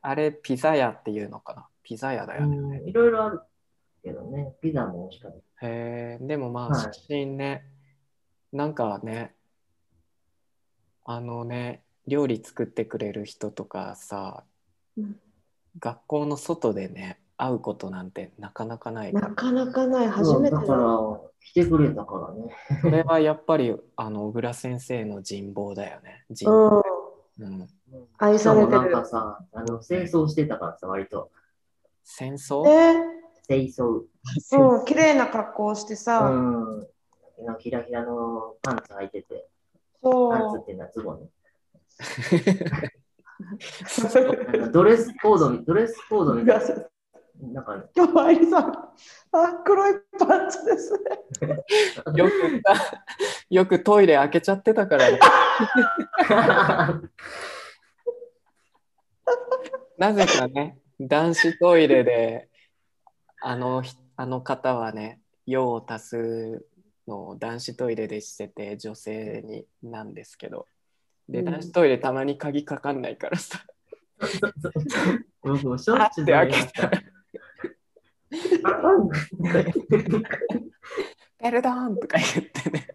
[0.01, 1.67] あれ、ピザ屋っていうのかな？
[1.83, 2.79] ピザ屋だよね。
[2.79, 2.85] ろ。
[2.87, 3.41] いろいろある
[4.01, 5.67] けどね、ピザも美味しかった。
[5.67, 7.65] へえ、でもまあ、はい写真ね、
[8.51, 9.35] なんかね、
[11.05, 14.43] あのね、料理作ってくれる人とかさ、
[14.97, 15.19] うん
[15.77, 20.61] 学校の外でね、会うことなんてなかなかないかなら、かなかない、初めてだ。
[20.61, 22.55] だから、来てくれたからね。
[22.81, 26.25] それはやっぱり、あの、小倉先生の人望だよね。
[26.31, 26.69] 人うん。
[26.69, 26.83] 望。
[27.39, 27.45] うん。
[27.61, 27.67] うん
[28.17, 29.05] 愛されてしかもなんかる。
[29.05, 31.31] さ、あの、清掃してたからさ、割と。
[32.03, 32.67] 戦争？
[32.67, 32.95] え
[33.49, 34.03] 清掃。
[34.51, 36.85] うん、綺麗な格好をしてうさ、ん。
[37.57, 39.47] ひらひらのパンツ履いてて、
[40.01, 40.65] そパンツっう。
[40.65, 41.29] ていうのはズボンね。
[44.71, 46.65] ドレスコードみ、ドレスコードみたいな。
[47.41, 48.73] なんか、今日は愛さん、
[49.31, 50.99] あ、黒いパンツですね。
[52.15, 52.31] よく
[52.61, 53.01] さ、
[53.49, 55.19] よくトイレ開けちゃってたからね。
[59.97, 62.49] なぜかね、男子トイレで、
[63.41, 66.65] あのひあの方はね、用を足す
[67.07, 70.67] のを男子トイレでしてて、女性になんですけど、
[71.27, 71.45] で、うん。
[71.45, 73.65] 男子トイレたまに鍵かかんないからさ、
[75.41, 76.25] 僕もしょあっっちゅう。
[76.27, 76.97] 開けしたた。
[76.97, 77.03] ら、
[81.39, 82.87] ベルドーンとか言ってね、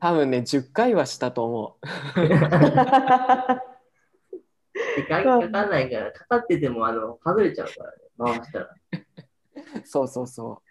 [0.00, 1.86] 多分ね、10回はしたと思う。
[5.08, 8.68] 鍵かかんないから、かかってても、あの、外れちゃうからね、回したら。
[9.84, 10.62] そうそうそ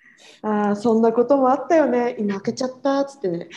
[0.41, 2.15] ああ、そんなこともあったよね。
[2.19, 3.49] 今開けちゃったっつってね。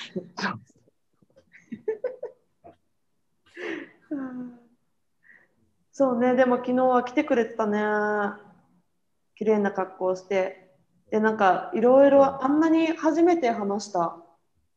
[4.10, 4.58] うん
[5.98, 7.80] そうね、でも昨日は来てくれてたね。
[9.34, 10.74] 綺麗な格好をして。
[11.10, 14.22] で、なんかいろいろあんなに初めて話した。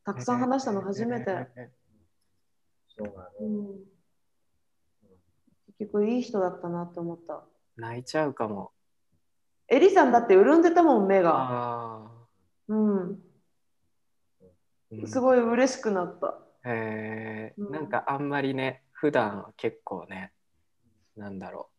[0.04, 0.14] たう。
[0.14, 1.26] くさん話したの初めて。
[2.96, 3.46] そうだね。
[3.46, 3.84] うん、
[5.80, 7.42] 結局いい人だったなって思った。
[7.78, 8.70] 泣いちゃうかも。
[9.66, 11.32] エリさんだって潤んでたもん、目が。
[11.34, 12.10] あ
[12.68, 13.18] うん。
[15.02, 15.06] あ。
[15.06, 16.38] すごい嬉しくなった。
[16.66, 20.32] えーうんなんかあんまりね、普段結構ね、
[21.16, 21.70] なんだろ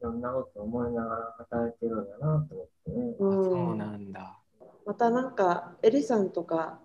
[0.00, 3.14] いろんなこと思いながら働いてるんだなと思ってね。
[3.20, 3.40] う。
[3.42, 4.40] んそうなんだ。
[4.84, 6.80] またなんかエリさんとか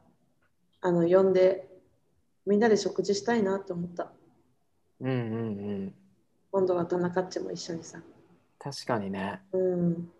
[0.79, 1.67] あの呼んで
[2.45, 4.11] みんなで食事したいなって思った。
[5.01, 5.98] うんうんうん。
[6.51, 7.99] 今度は田中っちも一緒にさ。
[8.57, 9.41] 確かにね。
[9.53, 10.11] うん。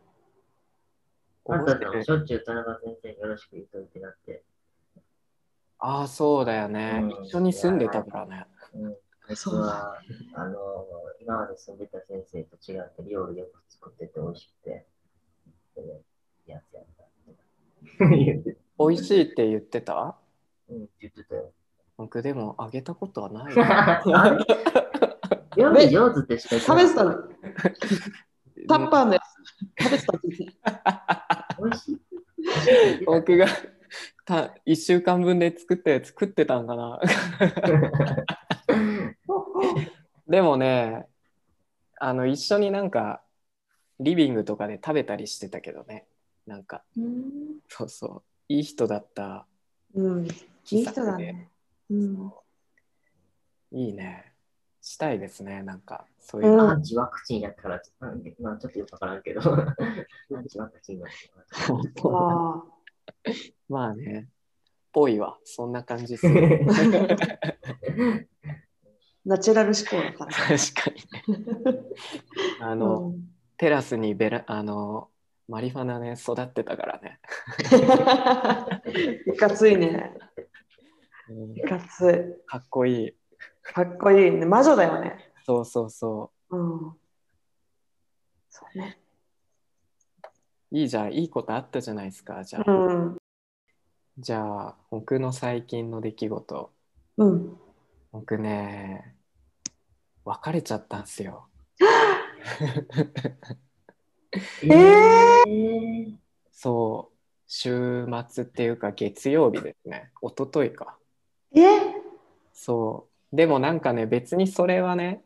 [1.50, 4.44] あんたでもしょっちゅう田中先生によろしく言っといてなって。
[5.80, 8.46] ああ、そうだよね、うん一緒に住んでたからね。
[8.76, 8.96] うん。
[9.28, 9.96] 僕そうは、
[10.36, 10.86] あの、
[11.22, 14.86] 今まで住んでた先生と違って料理よく作ってて美味しくて、
[16.46, 18.06] やつやった
[18.80, 20.16] 美味しいって言ってた？
[20.70, 21.52] うん、言ってたよ。
[21.98, 23.54] 僕でもあげたことはない。
[25.56, 27.18] 料理上手ってしか言食べてたのの
[28.68, 29.24] タッパーのやつ。
[29.84, 30.58] 食べてたって言って
[31.60, 32.00] 美味しい。
[33.06, 33.48] 僕が
[34.26, 37.00] た1週間分で作って作ってたんかな。
[40.28, 41.08] でもね、
[42.00, 43.24] あの一緒になんか
[44.00, 46.06] リビングとかで食べたりしてたけどね。
[46.46, 49.48] なんかうんそうそういい人だった。
[49.94, 50.28] うん。
[50.28, 50.30] い
[50.72, 51.50] い人だね。
[51.90, 52.32] うん。
[53.72, 54.29] いいね。
[54.90, 55.62] したいですね。
[55.62, 56.56] なんかそういうう。
[56.56, 57.80] んアンチワクチンやから、
[58.40, 59.56] まあちょっとよくわからんけど、ア
[60.42, 61.06] ンチワクチンの。
[62.12, 62.64] あ
[63.70, 64.28] まあね。
[64.92, 65.38] ぽいわ。
[65.44, 66.66] そんな感じする。
[66.68, 66.74] あ、
[69.26, 70.32] ナチュラル思考だから。
[70.32, 71.80] 確かにね。
[72.62, 75.10] あの、うんテラスにベラあの
[75.50, 77.20] マリファナね育ってたからね。
[79.28, 80.14] いかついね。
[81.30, 83.19] うんいかつかっこいい。
[83.70, 83.74] い。
[83.74, 84.46] かっこいいね。
[84.46, 85.32] 魔女だよね。
[85.46, 86.98] そうそうそうん。
[88.50, 89.00] そうね。
[90.72, 90.78] う。
[90.78, 91.14] いいじゃん。
[91.14, 92.44] いいことあったじゃないですか。
[92.44, 93.18] じゃあ、うん。
[94.18, 96.72] じゃあ僕の最近の出来事。
[97.18, 97.58] うん。
[98.12, 99.16] 僕ね、
[100.26, 101.48] 別れちゃったんすよ。
[104.64, 106.16] えー、
[106.52, 107.16] そう。
[107.48, 110.12] 週末っていうか月曜日ですね。
[110.22, 110.98] 一昨日か。
[111.56, 111.62] え？
[112.54, 113.09] そう。
[113.32, 115.24] でもなんかね、別にそれはね、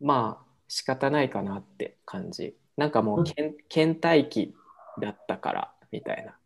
[0.00, 2.56] まあ仕方ないかなって感じ。
[2.76, 4.54] なんかもうけん倦怠期
[5.00, 6.36] だったからみたいな。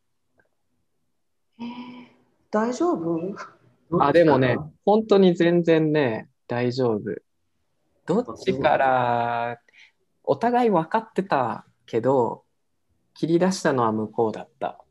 [2.51, 3.35] 大丈夫？
[4.01, 7.03] あ、でもね、本当に全然ね、大丈夫。
[8.07, 9.61] どっちから、
[10.25, 12.45] お互い分かってたけど、
[13.13, 14.83] 切り出したのは向こうだった。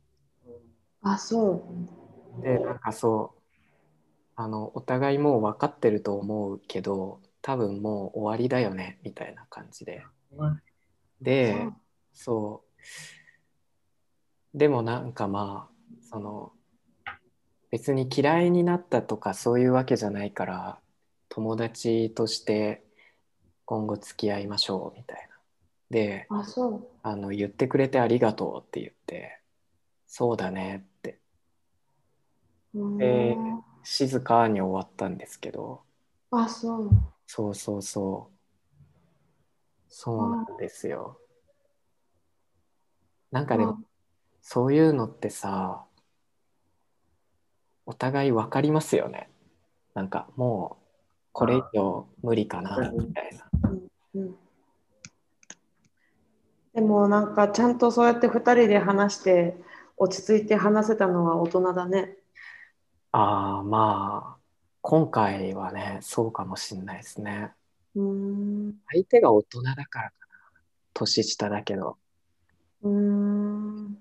[1.01, 1.65] あ、そ
[2.39, 2.41] う。
[2.43, 3.41] で、なんかそう、
[4.35, 10.03] あの、お互いもう分かってると思うけど、多分もう終わりだよね、みたいな感じで。
[11.21, 11.69] で、
[12.13, 12.63] そ
[14.55, 14.57] う。
[14.57, 15.73] でもなんかまあ、
[16.09, 16.51] その、
[17.71, 20.79] 別に嫌いになったとかそういうわけじゃないから、
[21.29, 22.83] 友達として
[23.65, 25.35] 今後付き合いましょうみたいな。
[25.89, 29.39] で、あ、そあの、言ってくれてありがとうって言って、
[30.05, 31.19] そうだねって、
[33.83, 35.81] 静かに終わったんですけど、
[36.31, 36.89] あ、そう。
[37.27, 38.37] そうそうそう。
[39.87, 41.19] そうなんですよ。
[43.31, 43.79] なんかでも、
[44.41, 45.85] そういうのってさ、
[47.85, 49.29] お互い分かりますよね。
[49.93, 50.85] なんかもう、
[51.31, 53.49] これ以上無理かな、みたいな。
[54.13, 54.35] うん
[56.73, 59.55] でもなんかちゃんとそうやって2人で話して
[59.95, 62.17] 落ち着いて話せたのは大人だね。
[63.13, 64.41] ああ、まあ、
[64.81, 67.51] 今回はね、そうかもしんないですね。
[67.95, 68.03] うー
[68.69, 68.73] ん。
[68.91, 70.11] 相手が大人だからかな。
[70.95, 71.97] 年下だけど。
[72.81, 73.97] うーん。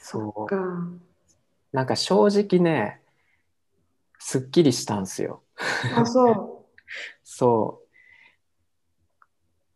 [0.00, 0.46] そう。
[0.46, 0.56] か。
[1.72, 3.00] なんか正直ね、
[4.18, 5.44] すっきりしたんすよ。
[5.94, 6.66] あ、そ
[7.22, 7.90] そう。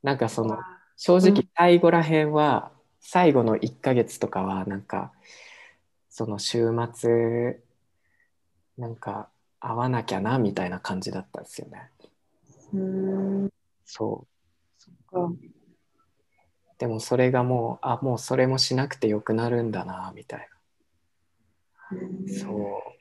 [0.02, 5.12] なんかそうの、あ正直うん最後らへんは、最後の1ヶ月とかは、なんか、
[6.16, 7.60] その週末、
[8.78, 11.90] なんか、会わなきゃな、みたいな感じだったんですよね。
[12.72, 12.80] うー
[13.46, 13.52] ん。
[13.84, 14.24] そ
[15.10, 15.36] かう。
[16.78, 20.48] でもそれがもう、あ、もうそれもしなくてよくなるんだな、みたい
[21.90, 21.98] な。
[22.32, 22.92] そう。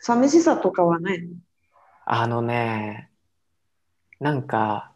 [0.00, 1.34] 寂しさとかはないの？
[2.06, 3.10] あのね、
[4.20, 4.92] なんか、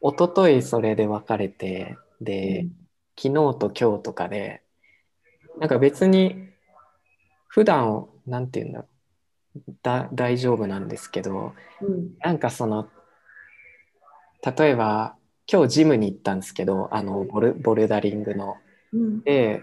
[0.00, 2.68] 一昨日それで別れて、で、
[3.20, 4.63] 昨日と今日とかで、
[5.58, 6.48] なんか別に、
[7.48, 8.86] 普段、なんていうんだろ
[9.56, 12.14] う、だ、大丈夫なんですけど、うん。
[12.18, 12.88] なんかその、
[14.44, 15.16] 例えば、
[15.50, 18.56] 今日ジムに行ったんですけど、あの、ボル、ボルダリングの。
[18.92, 19.22] うん。
[19.22, 19.62] で、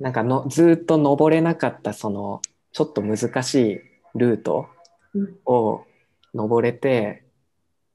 [0.00, 2.40] なんかの、ずーっと登れなかった、その、
[2.72, 3.80] ちょっと難しい
[4.14, 4.68] ルート
[5.14, 5.84] うんを
[6.34, 7.24] 登れて、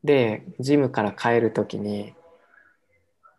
[0.04, 2.14] で、ジムから帰るときに、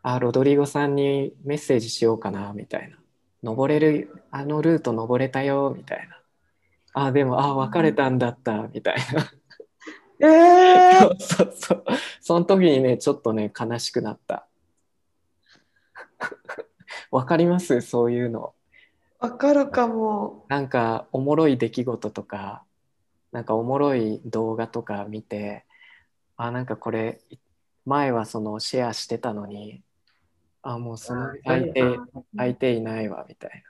[0.02, 2.99] あ、ロドリゴさんにメッセージしようかな、みたいな。
[3.42, 6.20] 登れる、あのルート登れたよ、みたいな。
[6.92, 9.32] あ、でも、あ、別れたんだった、みたいな。
[10.22, 11.84] えー、 そうそうそう。
[12.20, 14.46] その時にね、ちょっとね、悲しくなった。
[17.10, 17.80] わかります？
[17.80, 18.54] そういうの。
[19.18, 20.44] わかるかも。
[20.48, 22.64] なんかおもろい出来事とか、
[23.32, 25.64] なんかおもろい動画とか見て、
[26.36, 27.20] あ、なんかこれ、
[27.86, 29.82] 前はそのシェアしてたのに、
[30.62, 31.82] あ、もうその相手、
[32.36, 33.62] 相手いないわ、みたい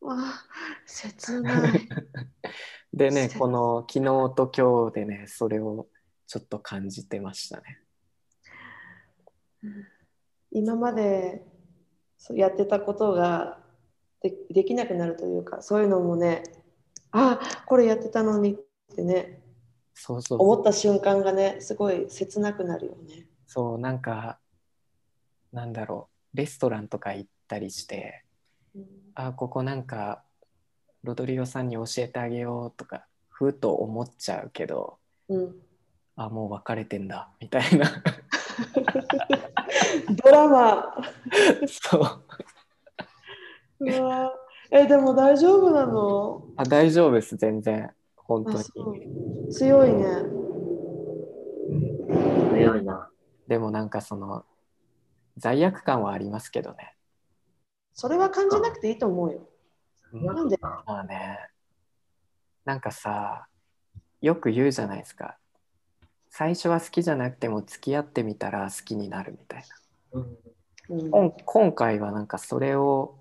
[0.00, 0.08] な。
[0.08, 0.44] わあ、
[0.86, 1.88] 切ない。
[2.92, 4.04] でね、切この昨日
[4.34, 5.88] と今日でね、それを
[6.26, 7.82] ちょっと感じてましたね。
[10.50, 11.44] 今まで
[12.30, 13.60] やってたことが
[14.22, 16.42] でできなくなるというか、そういうのもね、
[17.10, 18.56] あ、これやってたのにっ
[18.94, 19.42] てね、
[19.94, 23.26] そうそう思った瞬間がね、すごい切なくなるよね。
[23.46, 24.38] そう、なんか、
[25.52, 28.22] なんだろう、レストランとか行ったりして、
[28.74, 30.22] うんあ、ここなんか、
[31.02, 35.56] ロドリゴさんに教えてあげようとか、ふと思っちゃうけど、うん、
[36.16, 37.86] あ、もう別れてんだ、みたいな。
[40.22, 40.94] ドラマ。
[41.66, 42.02] そう。
[43.80, 44.30] うわ
[44.70, 46.44] え、でも大丈夫なの？
[46.56, 47.94] あ、大丈夫です、全然。
[48.16, 48.58] 本当に。
[49.50, 50.04] 強いね。
[52.52, 53.08] 強いな。
[53.48, 54.44] でもなんかその、
[55.36, 56.94] 罪悪感はありますけどね。
[57.92, 59.48] それは感じなくていいと思うよ。
[60.12, 60.58] なんで？
[60.60, 61.38] まあね、
[62.64, 63.46] なんかさ、
[64.20, 65.38] よく言うじゃないですか。
[66.30, 69.64] 最初は好きじゃなくても付き合ってみたら好きになるみたい
[70.12, 70.36] うん
[70.90, 71.10] うんな。
[71.10, 73.16] こん今回はなんかそれを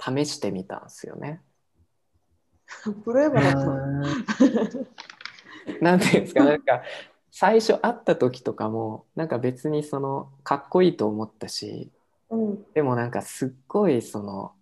[0.00, 1.40] 試してみたんですよね。
[3.04, 3.60] プロエバだった。
[5.80, 6.82] なんていうんですか、なんか
[7.30, 11.90] 最初会った時とかも、なんか別にそのかっこいいと思ったし、
[12.30, 14.52] うん、でもなんかすっごいその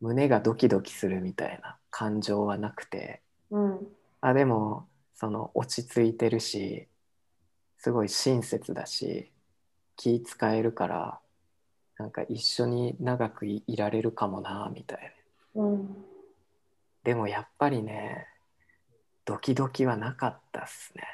[0.00, 3.86] 胸がドキドキするみたいな感情はなくて、うん、
[4.20, 6.88] あでもその落ち着いてるし
[7.78, 9.30] すごい親切だし
[9.96, 11.18] 気使えるから
[11.98, 15.14] なんか一緒に長くいいられるかもなみたい
[15.54, 15.62] な。
[15.62, 15.96] うん。
[17.04, 18.26] でもやっぱりね
[19.24, 21.04] ドキドキはなかったっすね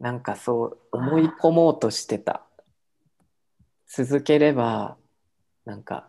[0.00, 2.42] なんかそう思い込もうとしてた
[3.86, 4.96] 続ければ
[5.64, 6.08] なんか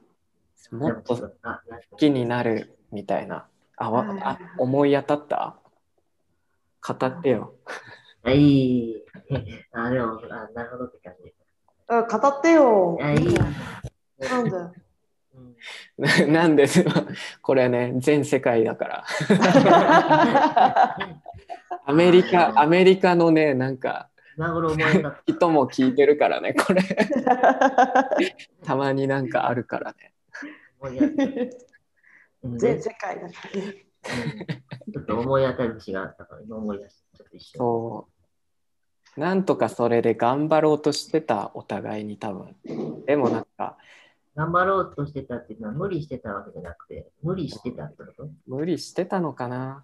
[0.72, 1.62] もっと好あ
[1.98, 5.58] きになるみたいなあわはいあ思い当たった？
[6.88, 7.54] 語ってよ
[8.24, 9.04] はい。
[9.74, 11.34] あ、でも、あ、なるほどって感じ。
[11.88, 12.98] あ語ってよ。
[13.00, 13.34] いや、いい。
[14.30, 14.52] なんで？
[15.34, 15.56] う ん
[15.98, 16.66] ななんで？
[17.42, 19.06] これね全世界だから
[21.92, 25.22] アメリカアメリカのねなんか今頃思い出った。
[25.28, 26.82] 人も聞いてるからねこれ。
[28.64, 30.14] たまになんかあるからね。
[32.44, 33.62] 全世界だから
[34.94, 37.18] ちょっと思い当たる節があったから、今思い出した。
[37.18, 37.60] ちょっと一瞬。
[37.60, 38.08] そ
[39.18, 39.20] う。
[39.20, 42.56] なんとかそれで頑張ろうとしてたお互いに多分。
[43.06, 43.78] でもなんか
[44.36, 48.30] 頑張ろうとしてたっていうのは無理してたわけじゃなくて、無理してたってこと？
[48.48, 49.84] 無理してたのかな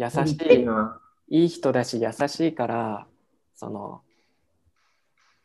[0.00, 3.06] 優していいいい人だし優しいから
[3.54, 4.00] その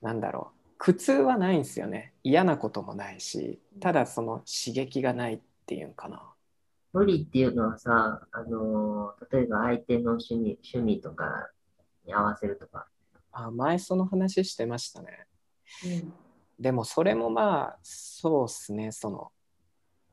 [0.02, 0.56] なんだろう。
[0.78, 2.14] 苦痛はないんですよね。
[2.24, 6.22] 嫌なこともないしただその刺激がないっていうんかな。
[6.94, 11.50] 無理っていうのはさ、あのー例えば相手の趣味、趣味とか
[12.06, 12.88] に合わせるとか。
[13.32, 15.26] あ前その話してましたね。
[15.86, 16.14] うん。
[16.60, 18.92] でもそれもまあそうっすね。
[18.92, 19.32] その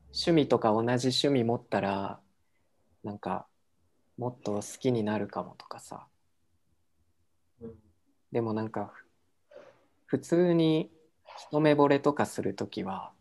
[0.07, 2.19] 趣味とか同じ趣味持ったら
[3.03, 3.47] なんか
[4.17, 6.07] もっと好きになるかもとかさ。
[7.61, 7.73] うん。
[8.31, 8.93] でもなんか
[10.05, 10.91] 普通に
[11.37, 13.11] 一目惚れとかするときは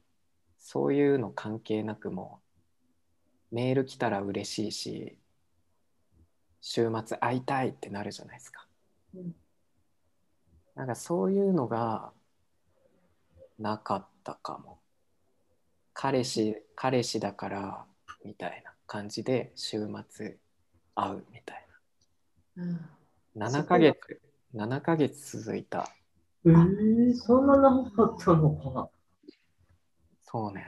[0.59, 2.41] そういうの関係なくも
[3.51, 5.17] うメール来たら嬉しいし
[6.61, 8.67] 週末会いたいってなるじゃないですか。
[9.15, 9.35] うん。
[10.75, 12.13] なんかそういうのが
[13.59, 14.79] なかったかも。
[15.95, 17.85] 彼氏彼氏だから
[18.25, 20.37] みたいな感じで週末
[20.95, 21.67] 会うみたい
[22.57, 22.81] うん
[23.35, 24.21] な7ヶ月
[24.55, 25.89] 7ヶ月続いた
[26.45, 28.91] えー、そんな長かったのか。
[30.25, 30.67] そうね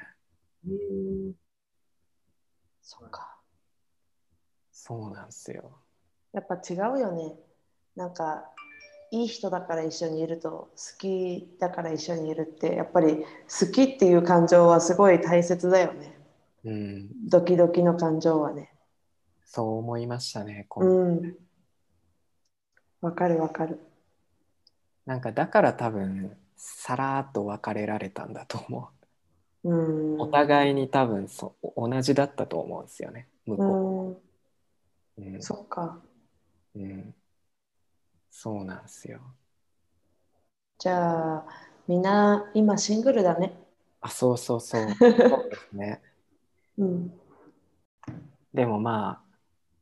[0.66, 1.32] えー、
[2.80, 3.38] そうか。
[4.70, 5.78] そうなんですよ
[6.32, 7.34] やっぱ違うよね。
[7.96, 8.44] なんか、
[9.10, 10.68] いい人だから一緒にいると、好
[10.98, 16.18] きだから一緒にいるって、やっぱり好きっていう感情はすごい大切だよね。
[16.64, 18.73] うんドキドキの感情はね。
[19.44, 21.36] そう思いましたねこうのん。
[23.00, 23.78] わかるわかる。
[25.06, 28.90] なんかだから多分さらっと別れられたんだと思
[29.64, 30.14] うん。
[30.16, 34.22] うお互いに多分そう同じだったと思うんですよね向こ
[35.16, 35.24] うん。
[35.24, 36.00] う、うんそっか。
[36.74, 37.14] うん、
[38.30, 39.20] そうなんですよ。
[40.78, 41.46] じゃあ、
[41.86, 43.56] みんな今シングルだね。
[44.00, 44.88] あ、そうそうそう。
[45.28, 46.02] そうですね。
[46.78, 47.20] うん。
[48.52, 49.23] でもまあ、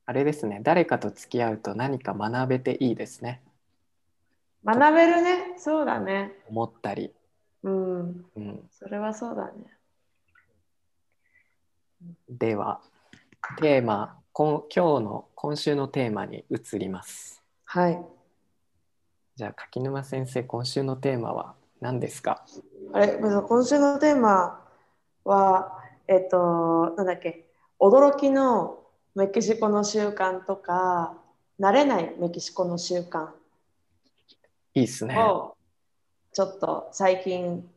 [0.04, 0.60] あれですね。
[0.62, 3.40] 誰かと付き合うと何か学べていいですね。
[4.64, 5.54] 学べるね。
[5.58, 6.32] そうだね。
[6.48, 7.12] 思ったり。
[7.62, 8.24] うん。
[8.36, 9.52] うん、それはそうだね。
[12.28, 12.80] では、
[13.60, 17.42] テーマ、今今日の今週のテーマに移ります。
[17.64, 18.04] はい。
[19.36, 22.44] じゃあ、柿沼先生、今週のテーマは何ですか？
[22.92, 24.64] あれ、今週のテーマ
[25.24, 27.46] は、えっと、なんだっけ、
[27.78, 28.81] 驚きの
[29.14, 31.14] メキシコの習慣とか、
[31.60, 33.28] 慣れないメキシコの習慣
[34.74, 35.16] いいっすね。
[35.18, 35.54] を
[36.32, 37.68] ちょっと最近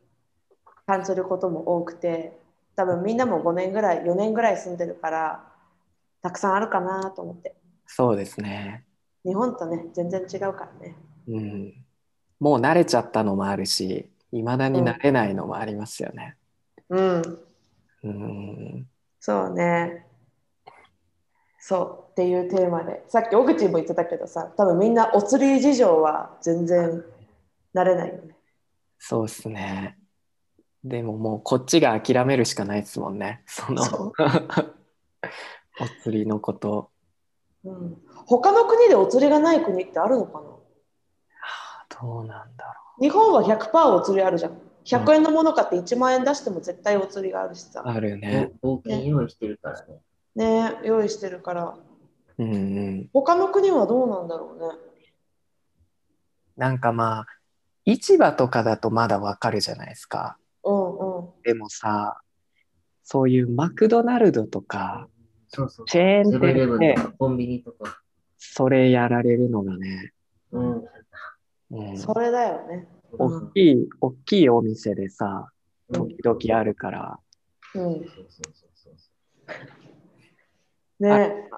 [0.86, 2.38] 感じることも多くて、
[2.74, 5.44] 多分みんなも5年ぐらい、4年ぐらい住んでるから、
[6.22, 7.54] たくさんあるかなと思って。
[7.86, 8.86] そうですね。
[9.24, 10.96] 日本とね、全然違うからね。
[11.28, 11.84] うん。
[12.40, 16.36] もう慣れちゃったのもあるし、いまだに慣れないのもありますよね。
[16.88, 17.22] うん。
[18.04, 18.86] うん。
[19.20, 20.05] そうね。
[21.68, 27.04] そうっていうテーマで、さっき小口も言ってたけどさ、多分みんなお釣り事情は全然
[27.74, 28.36] 慣れないよね。
[29.00, 29.98] そうっすね。
[30.84, 33.42] でももうこっちが諦めるしかないですもんね。
[33.46, 34.12] そのそ
[35.80, 36.92] お釣りのこと。
[37.64, 40.46] うん、他の国でお釣りがない国ってあるのかな？
[42.00, 44.52] どうなんだろ日本は100%お釣りあるじゃん。
[44.84, 47.72] 100円のもの買って1万円出しても絶対お釣りがあるしう。
[47.72, 47.82] さ。
[47.84, 48.52] あるね。
[48.62, 49.98] 冒険用意してるからね。
[50.36, 51.76] ね用意してるから。
[52.38, 52.56] うんう
[52.90, 53.10] ん。
[53.12, 54.66] 他の国はどうなんだろうね。
[56.56, 57.26] なんかまあ、
[57.84, 60.38] 市場とかだとまだわかるじゃないですか。
[60.64, 61.28] うんうん。
[61.42, 62.20] でもさ、
[63.02, 65.08] そういうマクドナルドとか、
[65.48, 65.86] そうそう。
[65.86, 68.00] チェーン店でンとかコンビニとか。
[68.38, 70.12] それやられるのがね、
[70.50, 70.84] うん。
[71.70, 72.88] うん、それだよね。
[73.18, 75.56] 大きい、大きいお店でさ、うん
[75.88, 77.18] 時々あるから、
[77.74, 77.82] うん。
[77.82, 79.85] そうそうそうそう
[81.00, 81.50] ね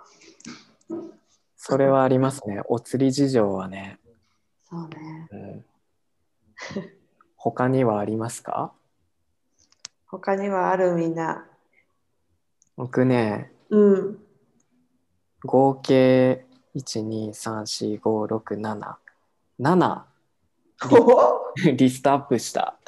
[1.57, 2.63] それはありますね。
[2.67, 3.99] お釣り事情はね。
[4.71, 5.29] そうね。
[5.31, 5.65] うん、
[7.37, 8.73] 他にはありますか？
[10.07, 11.47] 他にはあるみんな。
[12.77, 14.19] 僕ね、うん。
[15.45, 18.97] 合計1,2,3,4,5,6,7
[19.61, 20.03] 7
[20.93, 22.79] お リストアップした。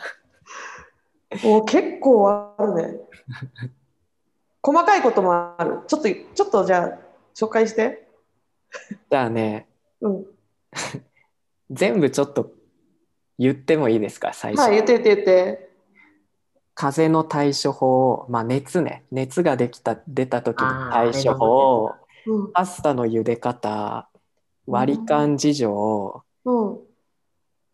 [1.44, 3.00] お結構あるね。
[4.62, 5.80] 細かいこともある。
[5.86, 6.98] ちょっと、ちょっとじゃあ、
[7.34, 8.08] 紹介して。
[9.10, 9.68] じゃあね、
[10.00, 10.26] うん。
[11.70, 12.52] 全部ちょっと
[13.38, 14.60] 言ってもいいですか、最初。
[14.60, 15.70] はい、言って言って言って。
[16.74, 21.94] 風邪の対処法、まあ熱ね、熱ができた、出た時の対処法、
[22.26, 22.52] うん。
[22.52, 24.08] パスタの茹で方、
[24.66, 26.78] 割り勘事情、うん。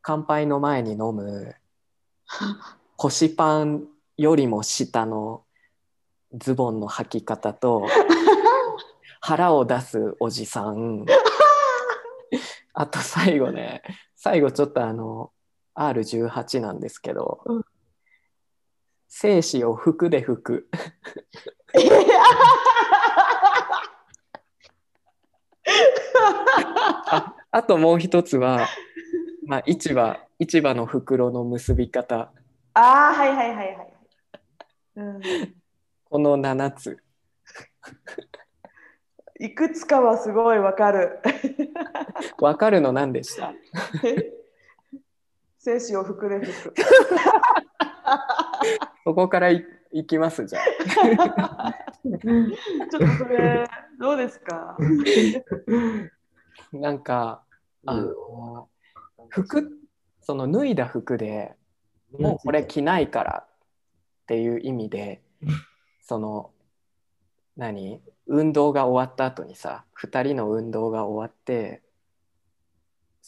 [0.02, 1.54] 乾杯の前に飲む、
[2.96, 5.45] 腰パンよりも下の
[6.36, 7.86] ズボンの履き方と、
[9.20, 11.04] 腹を出すおじさん、
[12.74, 13.82] あと最後ね、
[14.14, 15.32] 最後ちょっとあの、
[15.74, 17.64] R18 なんですけど、うん
[19.18, 20.68] 精子を服で拭く。
[27.08, 28.68] ああともう一つは、
[29.46, 32.30] まあ、市場市場の袋の結び方
[32.74, 33.92] ああ、はいはいはいはい。
[34.96, 35.22] うん。
[36.08, 36.98] この7つ
[39.38, 41.18] いくつかはすごいわかる。
[42.38, 43.52] 分かるの何でした？
[45.58, 46.74] 精子を膨れ吹く。
[49.04, 50.60] そこからいいきますじゃ
[51.38, 53.66] あ ちょっとそれ、
[53.98, 54.76] どうですか？
[56.72, 57.42] なんか
[57.84, 58.68] あの
[59.28, 59.78] 服
[60.22, 61.54] その脱いだ服で
[62.18, 63.56] もうこれ着ないからっ
[64.26, 65.22] ていう意味で
[66.06, 66.50] その
[67.56, 68.00] 何？
[68.28, 71.82] 運動が終わった後にさ2人の運動が終わって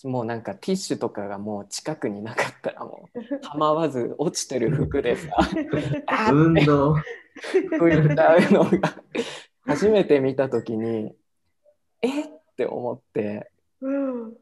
[0.04, 5.28] もうなんかティッシュとかがもう近くになかったらもう構わず落ちてる服でさ
[6.32, 6.94] 運動。
[7.78, 8.94] 拭いちゃうのが
[9.62, 11.14] 初めて見た時に
[12.02, 12.30] えっ？
[12.56, 13.50] て思って
[13.80, 14.36] うん。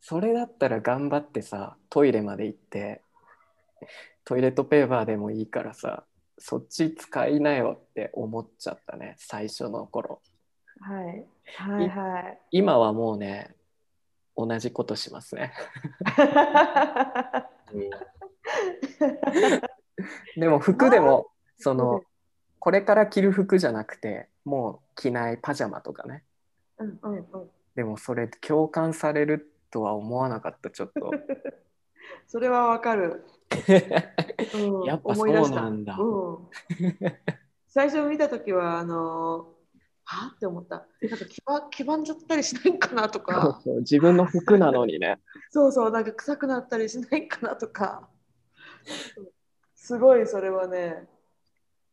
[0.00, 3.02] それだったら頑張ってさトイレまで行って
[4.24, 6.04] トイレットペーパーでもいいからさ
[6.40, 10.20] そっち使いなよって思っちゃったね最初の頃
[10.80, 11.26] はい。
[11.56, 12.38] はいはい。
[12.50, 13.54] 今はもうね
[14.36, 15.52] 同じことしますね
[20.36, 21.26] でも服でも
[21.58, 22.02] その
[22.58, 26.24] これから着る服じゃなくてもう着ないパジャマとかね
[26.78, 27.50] うんうんうん。
[27.74, 31.10] でもそれ共感されるとは思わなかったちょっと
[32.26, 33.24] それはわかる。
[34.54, 35.96] うん やっぱそうなんだ。
[35.98, 36.48] うん。
[37.68, 39.60] 最初見たときは、あのー
[40.04, 40.32] は？
[40.34, 40.86] って思った。
[41.02, 45.20] なんか黄ば黄ばんじゃったりしないかなとか、そう自分の服なのにね。
[45.50, 48.08] そうそう、なんか臭くなったりしないかなとか、
[49.74, 51.08] すごいそれはね、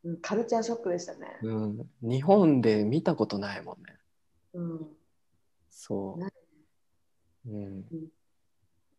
[0.03, 1.37] うんカルチャーショックでしたね。
[1.41, 3.97] うん、日本で見たことないもんね。
[4.53, 4.87] うん、
[5.69, 6.17] そ。
[7.45, 7.51] う。
[7.51, 7.85] うん、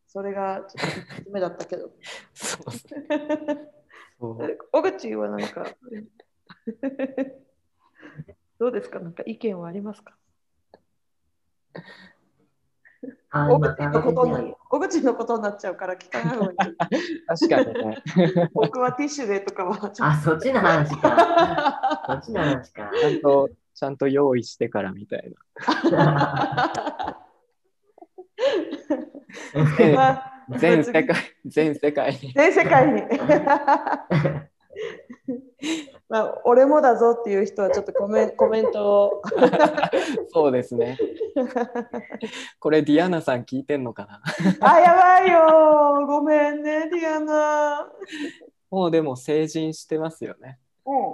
[0.09, 0.89] それがちょ
[1.21, 1.91] っと目だったけど。
[2.35, 2.59] そ
[4.21, 5.67] う小口 はなんか、
[8.59, 8.99] どうですか？
[9.01, 10.17] なんか意見はありますか？
[13.31, 16.57] あ、小今口のことにな食べて小口のことになっちゃうから聞かない方がいい。
[17.27, 18.03] 確かにね。
[18.55, 22.03] 僕はティッシュでとかはちょっとあ、そっちの話か。
[22.07, 22.91] そっちの話か。
[22.99, 25.31] ちゃんと、ちゃんと用意してからみたい
[25.93, 27.19] な。
[29.95, 31.07] まあ全世界、
[31.45, 32.33] 全世界に。
[32.33, 33.03] 全世界に。
[36.09, 39.23] まあ、俺もだぞっていう人はちょっとコメコメントを。
[40.33, 40.97] そうですね。
[42.59, 44.23] これディアナさん聞いてんのかな？
[44.75, 46.07] あ、やばいよ。
[46.07, 47.93] ごめんね、ディアナ。
[48.71, 50.59] もうでも成人してますよね。
[50.87, 51.13] うん。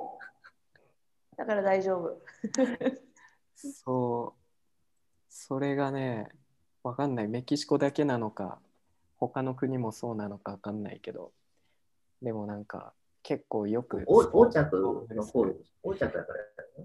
[1.36, 2.20] だから大丈夫。
[3.56, 4.40] そう。
[5.28, 6.28] それがね、
[6.85, 7.28] わかんない。
[7.28, 8.59] メキシコだけなのか、
[9.16, 11.32] 他の国もそうなのかわかんないけど、
[12.22, 14.05] でもなんか結構よく。
[14.07, 15.47] お横着の方、
[15.82, 16.24] 横着だから。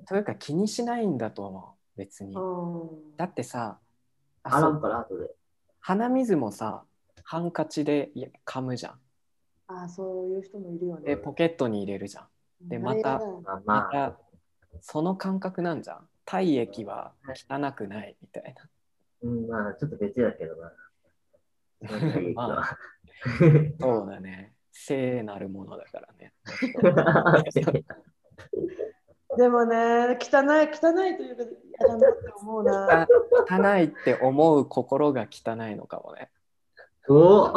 [0.08, 2.34] というか気にしないんだと思う、別に。
[2.34, 3.18] うん。
[3.18, 3.78] だってさ、
[4.44, 5.30] あ洗そううから後で。
[5.82, 6.84] 鼻水もさ、
[7.24, 8.12] ハンカチで
[8.46, 9.00] 噛むじゃん。
[9.68, 11.18] あ、そういう人もいるよねで、。
[11.18, 12.28] ポケットに入れるじゃん。
[12.62, 13.22] でまた
[13.66, 14.18] また、
[14.82, 16.08] その感覚なんじゃん。
[16.24, 18.56] 体液は汚くないみたい
[19.22, 20.72] うん、まあ、ちょっと別だけどな。
[20.72, 20.78] な。
[22.36, 22.78] まあ、
[23.80, 24.54] そうだね。
[24.72, 26.34] 聖なるものだからね。
[29.38, 31.44] でもね、汚い、汚いというか、
[31.80, 33.08] 嫌だなって思うな。
[33.48, 36.32] 汚いって思う心が汚いのかもね。
[37.08, 37.54] お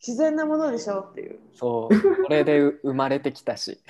[0.00, 1.40] 自然なものでしょっていう。
[1.54, 3.80] そう、これで生まれてきたし。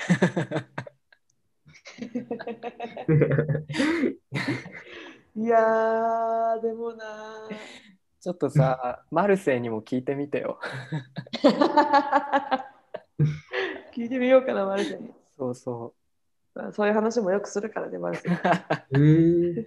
[5.38, 7.48] いやー、でもな
[8.20, 10.58] ちょっとさ、マルセイにも聞いてみてよ。
[13.94, 15.12] 聞いてみようかな、マルセに。
[15.36, 15.94] そうそ
[16.72, 18.28] そういう話もよくするからね、マルセ。
[18.34, 18.34] う。
[18.34, 19.66] えー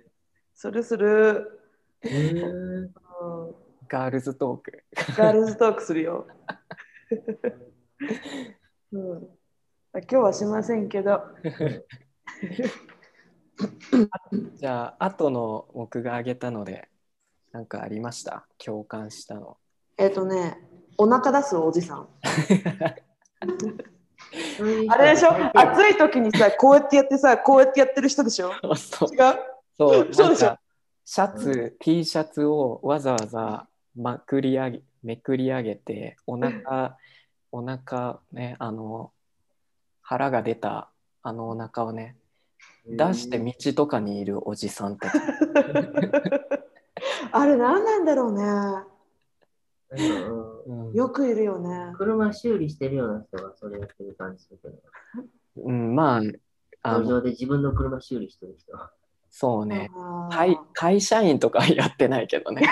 [0.53, 1.61] するする、
[2.01, 2.91] えーうん。
[3.87, 4.83] ガールズトーク。
[5.17, 6.27] ガールズトークするよ。
[8.91, 9.29] うん、
[9.93, 11.21] 今日はしませんけど。
[14.55, 16.89] じゃあ、後の僕が挙げたので、
[17.51, 18.45] なんかありました？
[18.57, 19.57] 共感したの。
[19.97, 20.57] えっ、とね、
[20.97, 22.07] お腹出すおじさん。
[24.89, 25.29] あれでしょ？
[25.57, 28.51] 暑い時にさ、こうやってやってさ、こうやってやってる人でしょ？
[28.75, 29.09] そう。
[29.13, 29.35] 違う？
[29.77, 30.57] そう、 そうでしょ？
[31.03, 36.97] シャツ、T シャツをわざわざまくり上げ、めくり上げて、お腹、
[37.51, 39.11] お腹ね、あの、
[40.01, 40.89] 腹が出た
[41.23, 42.15] あのお腹をね、
[42.85, 45.13] 出して道とかにいるおじさんたち。
[47.31, 48.43] あれ何なんだろうね。
[50.93, 51.93] よくいるよね。
[51.97, 54.75] 車修理してるような人がそれやってる感じするけど。
[55.57, 56.21] うん、まあ、
[56.83, 58.71] あの路上で自分の車修理してる人。
[59.29, 59.89] そうね。
[60.29, 62.63] 会会社員とかやってないけどね。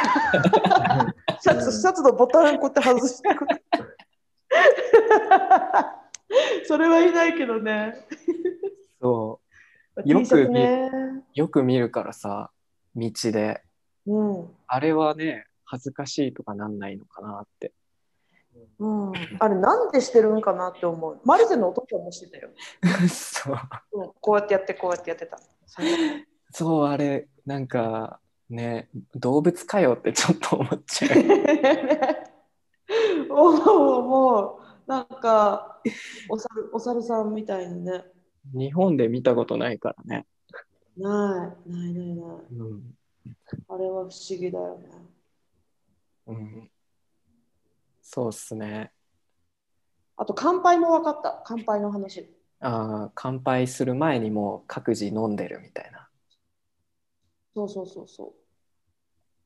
[1.41, 3.64] シャツシャツのボタンこうやって外してくる。
[6.68, 8.07] それはいないけどね。
[9.01, 9.29] そう。
[10.06, 10.89] よくシャツね。
[11.34, 12.52] よく見るからさ、
[12.95, 13.62] 道で。
[14.08, 14.47] うん。
[14.68, 17.74] あれはね、恥ずかしいとかなんないのかなって。
[18.80, 21.20] うん、あれなんでしてるんかなって思う。
[21.24, 22.50] マルセのお父さんもしてたよ。
[23.08, 23.58] そう。
[23.93, 25.39] うん、こうやってやってこうやってやってた。
[26.52, 28.20] そう、あれ、なんか
[28.50, 31.12] ね、動物かよってちょっと思っちゃう。
[33.30, 35.80] おうもうなんか
[36.30, 38.04] お猿お猿さんみたいにね。
[38.54, 40.26] 日本で見たことないからね。
[40.98, 42.46] ないないないない。
[42.52, 42.98] うん。
[43.70, 44.90] あれは不思議だよね。
[46.28, 46.72] うん、
[48.02, 48.92] そうっすね。
[50.18, 51.42] あと乾杯も分かった。
[51.46, 52.30] 乾杯の話。
[52.62, 56.10] ああ、乾杯する前にもう各自飲んでるみたいな。
[57.56, 58.34] そうそうそうそ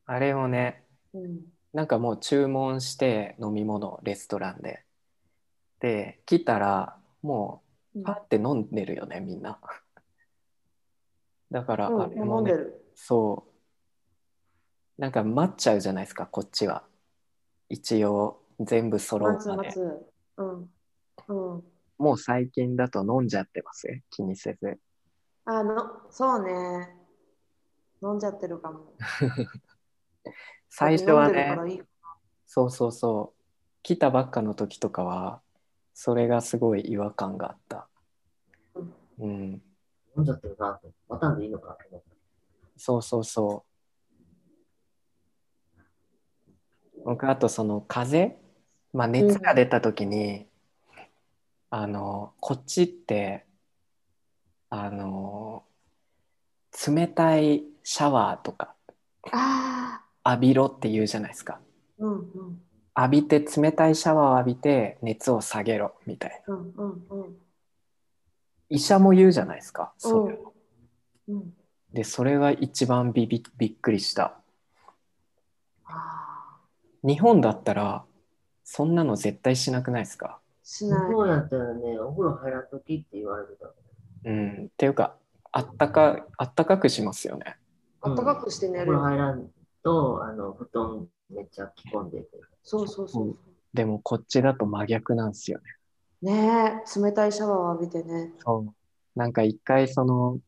[0.05, 1.19] あれもね、う。
[1.19, 1.41] うん。
[1.73, 4.85] なんかもう注文して飲み物、レストランで。
[5.79, 7.62] で、来たらもう
[8.03, 9.59] パッて飲んでるよね、みんな。
[11.51, 12.53] だから、うん、あれもね。
[12.95, 13.45] そ
[14.97, 15.01] う。
[15.01, 16.83] なんか待っちゃうじゃないですかこっちは
[17.67, 20.07] 一応全部揃うまで待つ。
[20.37, 20.71] うん。
[21.27, 21.63] うん。
[21.97, 23.87] もう最近だと飲んじゃってます？
[24.09, 24.79] 気にせず
[25.45, 26.95] あの、そうね。
[28.01, 28.93] 飲んじゃってるかも。
[30.75, 31.55] 最初はね
[32.47, 33.43] そうそうそう
[33.83, 35.39] 来たばっかの時とかは
[35.93, 37.87] それがすごい違和感があった
[39.19, 39.61] うん
[40.15, 40.91] 飲んじゃってるなと。
[41.09, 42.13] パターンでいいのかなと思った。
[42.77, 43.63] そうそうそ
[46.97, 48.41] う僕あとその風邪
[48.93, 50.45] まあ熱が出た時に、
[51.71, 53.45] あのこっちって
[54.69, 55.63] あの
[56.87, 58.75] 冷たいシャワーとか
[59.31, 61.59] あ浴びろって言うじゃないですかあ。
[61.99, 62.61] うんうん。
[62.95, 67.37] 浴びて冷たいシャワーを浴びて熱を下げろみたいなうんうんうん。
[68.69, 70.53] 医者も言うじゃないですかそれを
[71.27, 71.53] うん。
[71.91, 74.37] でそれが一番ビビびっくりした
[75.85, 76.59] ああ。
[77.03, 78.03] 日本だったら
[78.63, 80.39] そんなの絶対しなくないですか？
[80.63, 81.11] しない。
[81.11, 83.71] そうやったらね、お風呂入らんときって言われてた。
[84.25, 85.15] うんっていうか
[85.51, 87.57] あったかあったかくしますよね
[88.01, 88.93] あったかくして寝お風る。
[88.93, 89.49] 呂入らん
[89.83, 92.27] と、あの、布団めっちゃ着込んでて。
[92.63, 93.37] そうそうそう。
[93.73, 95.59] でもこっちだと真逆なんですよ
[96.21, 98.31] ねねえ、冷たいシャワーを浴びてね。
[98.39, 98.73] そう
[99.15, 100.39] なんか一回その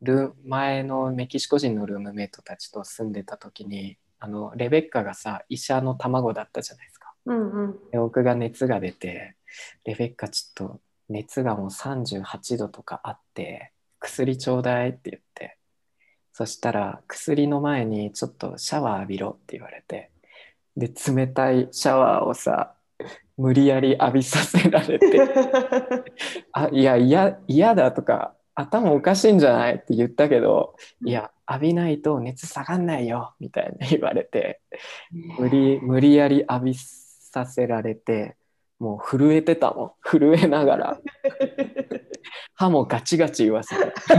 [0.00, 7.78] ル前のメキシコ人のルームメイトたちと住んでた時にあのレベッカがさ医者の卵だったじゃないですかうんうん。
[7.90, 9.36] で僕が熱が出て
[9.84, 15.58] レベッカちょっと熱がもう38度とかあって薬ちょうだいって言って
[16.32, 20.10] そしたら薬の前にちょっとシャワー浴びろって言われて
[20.78, 22.74] で冷たいシャワーをさ
[23.36, 25.20] 無理やり浴びさせられて
[26.52, 29.74] あいや嫌嫌だとか頭おかしいんじゃない？
[29.76, 30.74] って言ったけど
[31.04, 34.60] いや浴びないと熱下がんないよみたいな言われて
[35.38, 38.36] 無理無理やり浴びさせられて
[38.78, 40.98] もう震えてたもん震えながら。
[42.54, 43.92] 歯もガチガチ言わせて。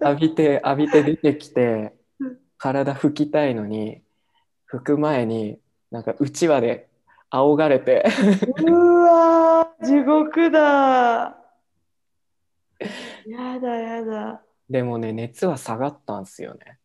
[0.00, 1.92] 浴びて浴びて出てきて
[2.62, 4.02] 体拭きたいのに
[4.70, 5.58] 拭く前に
[5.90, 6.88] なんかうちわで
[7.28, 8.04] 仰がれて
[8.64, 11.36] うわー、 地獄だ。
[13.26, 14.42] やだやだ。
[14.70, 16.78] でもね熱は下がったんすよね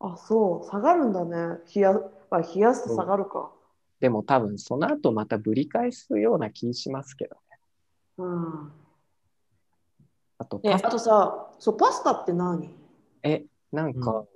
[0.00, 1.60] あ、そう、下がるんだね。
[1.72, 1.92] 冷や、
[2.28, 3.52] まあ、冷やすと下がるか。
[4.00, 7.40] でも多分その後またぶり返すような気しますけどね
[8.18, 8.72] うん。
[10.38, 12.74] あとね、パスあとさ、そう、パスタって何？
[13.22, 14.28] えなんか、う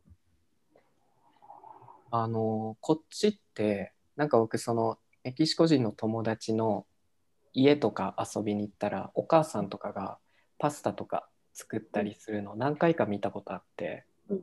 [2.11, 6.87] あのこっちってなんか僕そのメキシコ人の友達の
[7.53, 10.19] 家とか遊びに行ったらお母さんとかが
[10.59, 14.41] パスタとか作ったりするの何回か見たことあって、うん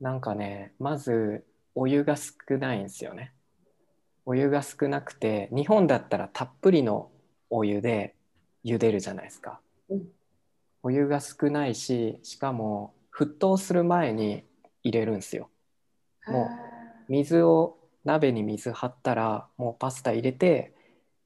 [0.00, 1.44] なんかねまず
[1.74, 3.34] お湯が少ないんですよね。
[4.24, 7.10] お湯が少なくて日本だったらたっぷりの
[7.50, 8.14] お湯で
[8.64, 10.08] 茹でるじゃないですか、うん。
[10.82, 14.44] お湯が少ないししかも沸騰する前に
[14.82, 15.50] 入れるんですよ
[16.28, 16.48] も
[17.08, 20.74] 水を鍋に水張ったらもうパスタ入れて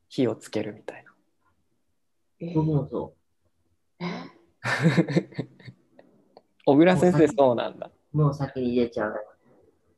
[0.09, 1.13] 火をつけるみたいな
[6.67, 8.17] 小倉先生そうなんだ、う。
[8.17, 9.15] もう先に入れちゃう。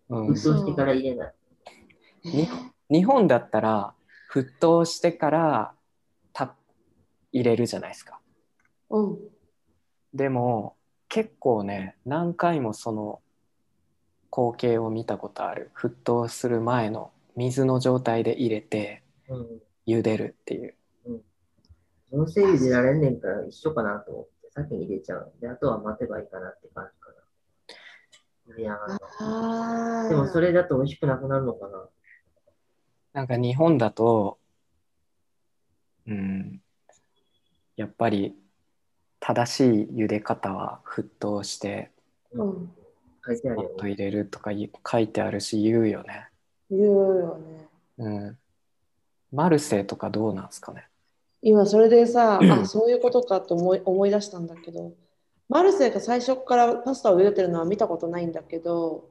[0.08, 1.34] うん沸騰してから入れない。
[2.24, 2.48] に
[2.90, 3.94] 日本だったら
[4.32, 5.74] 沸騰してから
[6.32, 6.54] た
[7.32, 8.20] 入れるじゃないですか
[8.90, 9.18] うん。
[10.14, 10.76] でも
[11.08, 13.20] 結構ね何回もその
[14.30, 19.46] 光景を見たことある沸騰する前の水の状態で入れてうん。
[19.86, 20.74] 茹でるっていう
[22.12, 25.32] どうせ入れられんねんから一緒かなと思って、先に入れちゃう。
[25.40, 28.54] で、あとは待てばいいかなって感じかな。
[28.54, 30.08] 入れながらああ。
[30.08, 31.88] でもそれだと美味しくなくなるのかな。
[33.12, 34.38] なんか日本だと
[36.06, 36.60] うん
[37.76, 38.34] やっぱり
[39.20, 41.90] 正しい茹で方は沸騰して
[42.32, 42.70] うん。
[43.26, 44.52] 書いてあるもよっと入れるとか
[44.90, 46.28] 書いてあるし言うよね。
[46.70, 47.68] 言うよね。
[47.98, 48.38] うん。
[49.32, 50.86] マルセイとかどうなんですかね？
[51.42, 54.92] 今それでさ、 あ、そういうことかと思い思い出したんだけど、
[55.48, 59.08] マルセイが最初からパスタを茹でてるのは見たことないんだけど、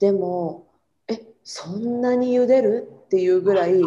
[0.00, 0.66] でも、
[1.08, 2.88] え、そんなに茹でる？
[3.06, 3.80] っていうぐらい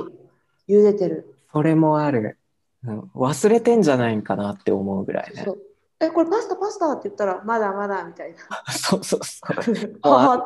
[0.68, 1.36] 茹でてる。
[1.52, 2.38] それもある。
[2.84, 5.52] うん、忘れてんじゃないんかなって思うぐらいねそ。
[5.52, 5.60] う
[6.02, 8.38] え、これパスタパスタって言ったら、まだまだみたいな。
[8.74, 10.00] そうそうそう。
[10.10, 10.46] はあっ。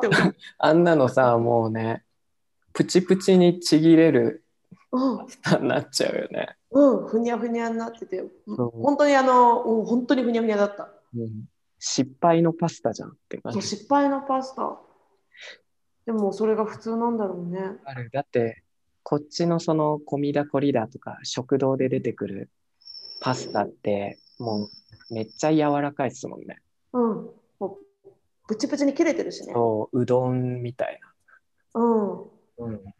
[0.58, 2.04] あんなのさ、もうね、
[2.72, 4.44] プチプチにちぎれる
[4.92, 5.26] うん、
[5.62, 6.56] になっちゃうよね。
[6.70, 10.90] うん、ふにゃふにゃになってて、本当にあの、うん、本当にふにゃふにゃだった。
[11.14, 11.48] うん
[11.78, 13.62] 失敗のパスタじゃんって感じ。
[13.62, 14.78] 失敗のパスタ。
[16.06, 17.60] でもそれが普通なんだろうね。
[17.84, 18.62] あるだって、
[19.02, 22.50] こっちのそのコミダコリダとか食堂で出てくる
[23.20, 24.68] パスタって、もう
[25.10, 26.58] めっちゃ柔らかいですもんね。
[26.92, 27.30] うん。
[27.58, 28.10] もう
[28.48, 29.52] ブチブチに切れてるしね。
[29.52, 31.00] そう、うどんみたい
[31.74, 31.80] な。
[31.80, 32.22] うん。
[32.58, 32.94] うん。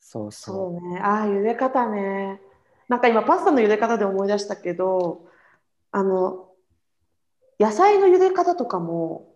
[0.00, 1.00] そうそそうね。
[1.00, 2.40] ああ、茹で方ね。
[2.88, 5.26] なんか今パスタの茹で方で思い出したけど、
[5.90, 6.48] あの、
[7.60, 9.34] 野菜の茹で方とかも、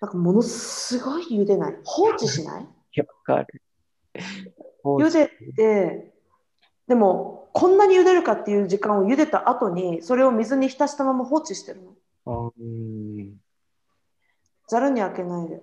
[0.00, 1.76] なんかものすごい茹でない？
[1.84, 2.62] 放置しない？
[2.96, 3.00] う。
[3.00, 3.62] わかる。
[4.84, 6.14] 茹でて、
[6.90, 11.82] でも、こんなに茹でるかっていう時間を茹でた後に、それを水に浸したまま放置してる
[12.26, 12.52] の。
[12.58, 13.36] うん。
[14.66, 15.62] ざるに開けないで。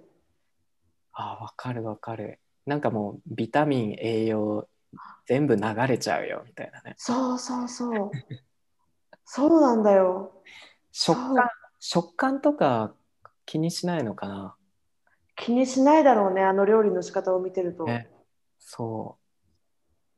[1.12, 2.40] あ、わかるわかる。
[2.66, 4.70] なんかもうビタミン、栄養
[5.26, 6.94] 全部流れちゃうよみたいなね。
[6.96, 8.12] そうそうそう。
[9.26, 10.32] そうなんだよ。
[10.94, 11.50] 食感、
[11.82, 12.94] 食感とか
[13.46, 14.56] 気にしないのかな？
[15.36, 17.84] 気にしないだろうね、あの料理の仕方を見てると。
[17.84, 18.10] ね。
[18.60, 19.27] そう。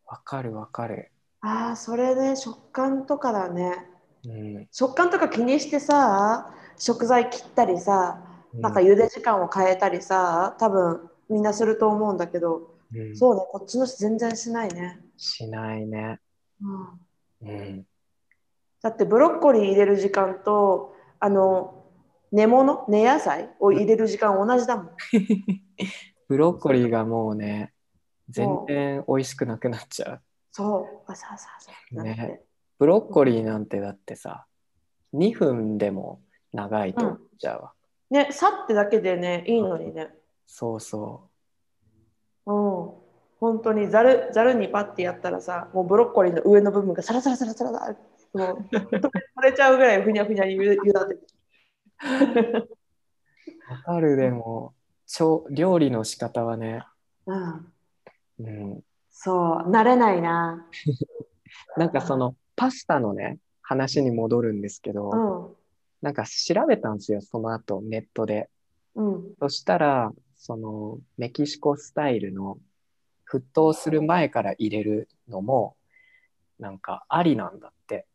[0.09, 1.11] わかるわかる。
[1.41, 3.87] ああ、それね、食感とかだね。
[4.25, 4.29] う
[4.61, 4.67] ん。
[4.71, 14.99] 食感とか気にしてさ、食材切ったりさ、なんか茹で時間を変えたりさ、多分みんなすると思うんだけど、うん、そうね、こっちの人全然しないね。
[15.15, 16.19] しないね。
[16.59, 17.85] うん、うん。
[18.81, 21.85] だってブロッコリー入れる時間と、あの、
[22.31, 24.89] 根物、根野菜を入れる時間同じだもん。
[26.27, 27.73] ブロッコリーがもうね、
[28.29, 30.21] 全然美味しくなくなっちゃう。
[30.51, 31.95] そう、あ、さあさあさあ。
[31.95, 32.41] なんてね
[32.77, 34.45] ブロッコリーなんてだってさ、
[35.13, 36.21] 2分でも
[36.53, 37.73] 長いと思っちゃうわ。
[38.09, 40.09] ね、さってだけでね、いいのにね。
[40.47, 41.29] そうそ
[42.45, 42.91] うん。
[43.39, 47.97] 本当にざるざるにパッてやったらさ、もうブロッコリーの上の部分がサラサラサラサラサラ
[48.33, 49.11] もう取
[49.43, 51.15] れちゃうぐらいふにゃふにゃにゆゆだって。
[51.15, 52.69] う。
[53.69, 54.73] わかる、でも、
[55.05, 56.83] 調料理の仕方はね、
[57.25, 57.73] うん。
[58.39, 60.67] うん、そう、慣れないな。
[61.77, 65.55] なんかそのパスタのね、話に戻るんですけど、うん。
[66.01, 68.49] なんか調べたんですよ、その後ネットで。
[68.95, 69.35] うん。
[69.39, 72.57] そしたら、そのメキシコスタイルの
[73.29, 75.75] 沸騰する前から入れるのも、
[76.59, 78.05] なんかありなんだって。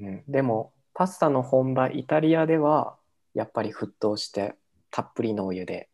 [0.00, 2.96] うん、でも、パスタの本場イタリアでは、
[3.34, 4.54] やっぱり沸騰して、
[4.90, 5.88] たっぷりのお湯で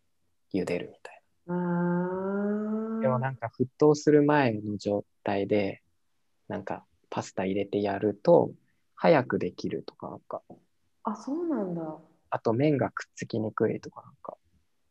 [0.53, 1.55] 茹でるみたいな。
[3.19, 3.21] ん。
[3.21, 5.83] でもなんか沸騰する前の状態で、
[6.49, 8.53] なんかパスタ入れてやると、
[8.95, 10.43] 早くできるとか、なんか、
[11.05, 11.99] あ、そうなんだ。
[12.31, 14.37] あと麺がくっつきにくいとか、なんか、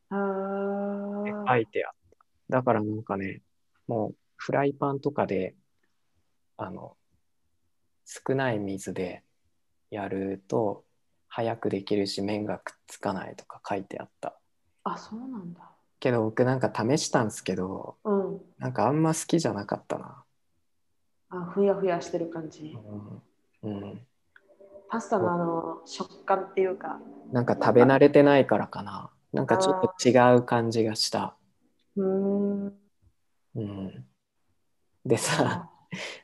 [0.10, 1.94] あ書いてあっ
[2.50, 2.58] た。
[2.58, 3.42] だからなんかね、
[3.88, 5.56] もうフライパンとかで、
[6.58, 6.98] あの、
[8.06, 9.24] 少ない水で
[9.90, 10.84] やると
[11.30, 14.38] 早くできるし麺がくっつかないとか書いてあった。
[14.84, 15.71] あ、そうなんだ。
[16.02, 18.42] けど僕なんか試したんですけど、うん。
[18.58, 20.24] なんかあんま好きじゃなかったな。
[21.30, 22.76] あ、ふやふやしてる感じ。
[23.64, 23.72] うん。
[23.72, 24.02] うん、
[24.90, 27.00] パスタのあの食感っていうか。
[27.32, 29.12] なんか食べ慣れてないからかな。
[29.32, 31.38] なんかちょっと違う感じがした。
[31.96, 32.74] うーん。
[33.56, 34.06] うん。
[35.06, 35.70] でさ、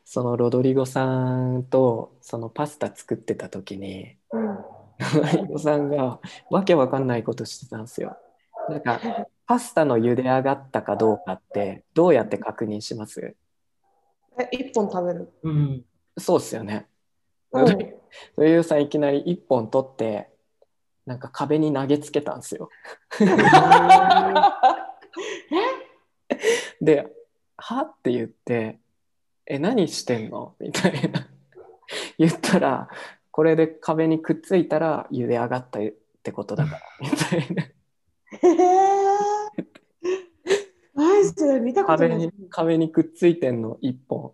[0.03, 4.43] そのロドリゴさんとそのパスタ作ってた時に、うん。
[4.47, 4.63] ロ
[5.21, 6.19] ドリゴさんが
[6.49, 8.17] わけわかんないことしてたんですよ。
[8.69, 8.99] なんか、
[9.47, 13.33] パスタの茹で上がったかどうかってどうやって確認します？
[14.39, 15.31] え、一本食べる？
[15.41, 15.85] うん。
[16.17, 16.87] そうっすよね。
[17.51, 17.65] うん。
[17.65, 17.71] ロ
[18.35, 20.29] ドリゴさんいきなり一本取って、
[21.05, 22.69] なんか壁に投げつけたんですよ。
[26.81, 27.07] で、
[27.55, 27.81] は？
[27.83, 28.79] って言って、
[29.45, 30.55] え、何してんの？
[30.59, 31.25] みたいな。
[32.17, 32.89] 言ったら、
[33.31, 35.83] これで壁にくっついたら茹で上がったっ
[36.21, 37.63] てことだから、みたいな。
[41.61, 42.31] 見たことない壁に。
[42.49, 44.33] 壁にくっついてんの一本。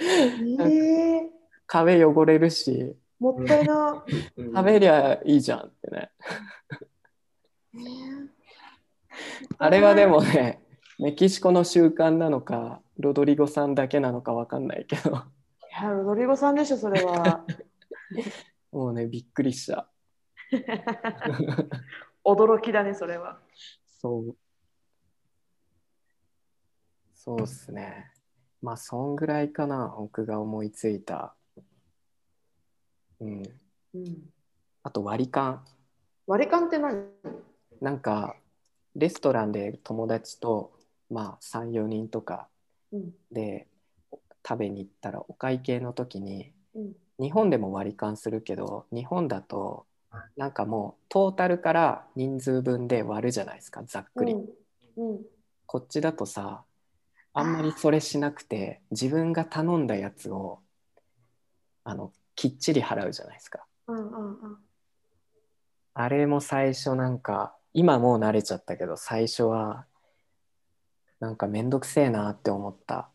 [0.00, 1.30] ええ
[1.66, 4.04] 壁汚れるし、もったいな。
[4.36, 6.10] 食べりゃいいじゃんってね。
[7.74, 8.42] えー
[9.58, 10.60] あれはでもね、
[10.98, 15.14] メキシコの習慣なのか、ロドリゴさんだけなのかわかんないけど、い
[15.82, 17.44] や、ロドリゴさんでしょ、それは。
[18.72, 19.88] もうね、びっくりした。
[22.24, 23.40] 驚きだね、それは。
[24.02, 24.36] そう。
[27.14, 28.10] そうっすね。
[28.60, 31.36] まあ、そんぐらいかな、僕が思いついた。
[33.20, 33.42] うん。
[33.94, 34.30] うん、
[34.82, 35.64] あと割り勘。
[36.26, 37.06] 割り勘って何？
[37.80, 38.36] なんか、
[38.96, 40.72] レストランで友達と、
[41.10, 42.48] まあ、3、4人とか
[42.92, 43.12] うん。
[43.30, 43.68] で
[44.46, 49.86] 食べに行ったら、お会計の時に、うん日本でも割り勘するけど日本だと
[50.36, 54.40] なんかもうトータルから人数分で割るじゃないですかざっくり、うん
[54.96, 55.20] うん。
[55.66, 56.64] こっちだとさ
[57.34, 60.60] あんまりそれしなくて自分が頼んだやつを
[61.84, 63.64] あのきっちり払うじゃないですか。
[63.86, 64.58] うんうんうん。
[65.94, 69.86] あれも最初なんか今もう慣れちゃったけど最初は
[71.20, 73.08] なんかめんどくせえなって思った。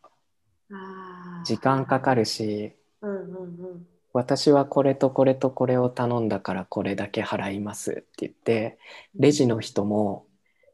[1.45, 2.76] 時間かかるし。
[3.02, 3.88] うんうんうん
[4.18, 8.80] 私はこれとこれとこれを頼んだからこれだけ払いますって言って
[9.13, 10.26] レジの人も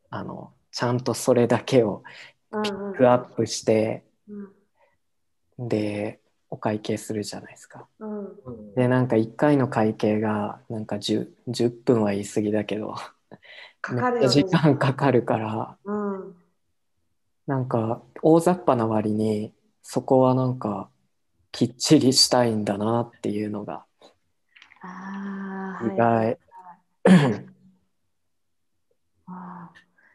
[0.09, 2.03] あのちゃんとそれだけを
[2.63, 5.67] ピックアップしてうん。
[5.67, 7.85] でお会計するじゃないですか。
[7.99, 8.19] うん。
[8.19, 8.75] うん。
[8.75, 12.95] でなんか1回の会計がなんか 10, 10分は言い過ぎだけど
[13.81, 16.35] かかる時間かかるからうん。
[17.45, 20.89] なんか大雑把な割にそこはなんか
[21.53, 23.85] きっちりしたいんだなっていうのが
[25.85, 26.37] 意外、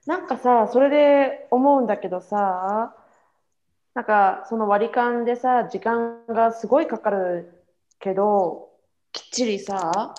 [0.05, 2.93] なんかさそれで思うんだけどさ
[3.95, 7.65] なんかその割り勘でさ時間がすごいかかる
[8.01, 8.71] けど
[9.13, 10.15] きっちりさ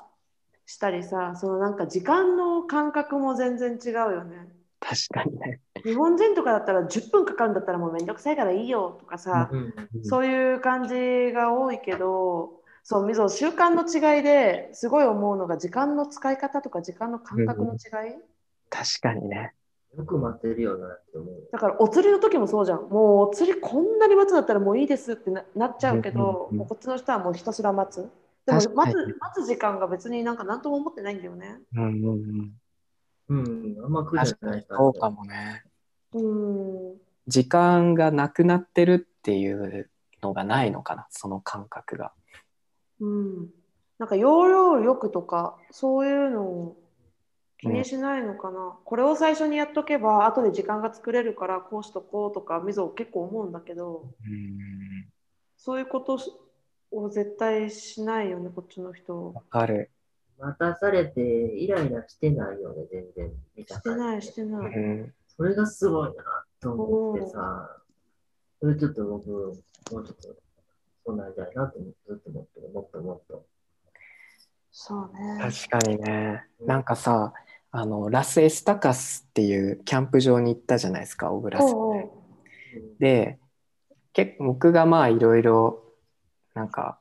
[0.65, 4.47] したりさそのなんか時間の感覚も全然違うよね
[4.79, 5.59] 確かにね。
[5.83, 9.73] 日本人とかだったら10分かかるんだったらもうめんどくさいからいいよとかさ、うん
[10.03, 12.51] そういう感じが多いけど
[12.83, 17.79] そうみぞ習慣の違いですごい思うのが時間の使い方とか時間の感覚の違い、
[18.69, 19.53] 確かにね。
[19.97, 21.49] よく待てるよなって思う。
[21.51, 28.09] だからお釣りの時もそうじゃんもうお釣りこんなに待つだったらもういいですってななっちゃうけど、うんうんうんもうこっちの人はもうひたすら待つ
[28.45, 28.93] でも待つ待
[29.43, 32.51] つ時間が別になんか何とも思ってないんだよねうんうんうん。
[33.29, 35.63] うん、あんま苦じゃないそうかもね。
[36.13, 39.89] うん時間がなくなってるっていう
[40.23, 42.11] のがないのかな、その感覚が。
[42.99, 43.49] うん
[43.99, 46.77] なんか要領よくとかそういうのを
[47.59, 55.07] 気にしないのかな、これを最初にやっとけば後で時間が作れるからこうしとこうとかみぞ結構思うんだけどうん。
[55.57, 56.17] そういうこと
[56.91, 59.91] を絶対しないよねこっちの人わかる。
[60.39, 63.31] 待たされてイライラしてないよね、全然。
[63.65, 65.13] してないしてない、うん。
[65.27, 66.23] それがすごいな
[66.61, 67.77] と思ってさ、
[68.61, 69.53] それちょっと僕、もう
[69.91, 70.13] ちょっと、
[71.05, 73.45] そうなりたいなと思って、ずっと思ってる、もっともっと。
[74.71, 76.45] そうね確かにね。
[76.65, 77.33] なんかさ、
[77.71, 81.75] あの、ラスエスタカスっていうキャンプ場に行ったじゃないですか、オブラス
[82.99, 82.99] で。
[82.99, 83.39] で、
[84.13, 85.83] 結構僕がまあいろいろ、
[86.53, 86.99] なんか、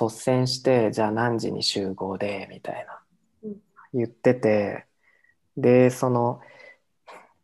[0.00, 3.00] 率先して、じゃあ何時に集合で、みたいな。
[3.44, 3.56] うん、
[3.92, 4.86] 言ってて、
[5.56, 6.40] で、その、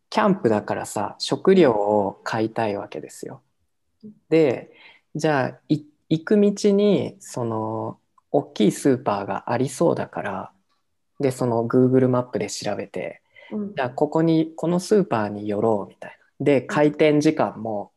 [0.08, 3.42] キャンプだからさ、食料を買いたいわけですよ。
[4.28, 4.72] で、
[5.14, 7.98] じゃあ、い行く道に、その、
[8.32, 10.52] 大きいスーパーがありそうだから、
[11.20, 13.22] で、その Google マップで調べて、
[13.52, 13.74] うん。
[13.74, 16.44] じゃあここにこのスーパーに寄ろうみたいな。
[16.44, 17.92] で開店時間も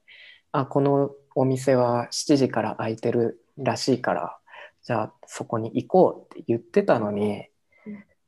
[0.51, 4.37] あこのお店は7時から開いてるらしいから
[4.83, 7.47] じゃあそこに行こうって言ってたのに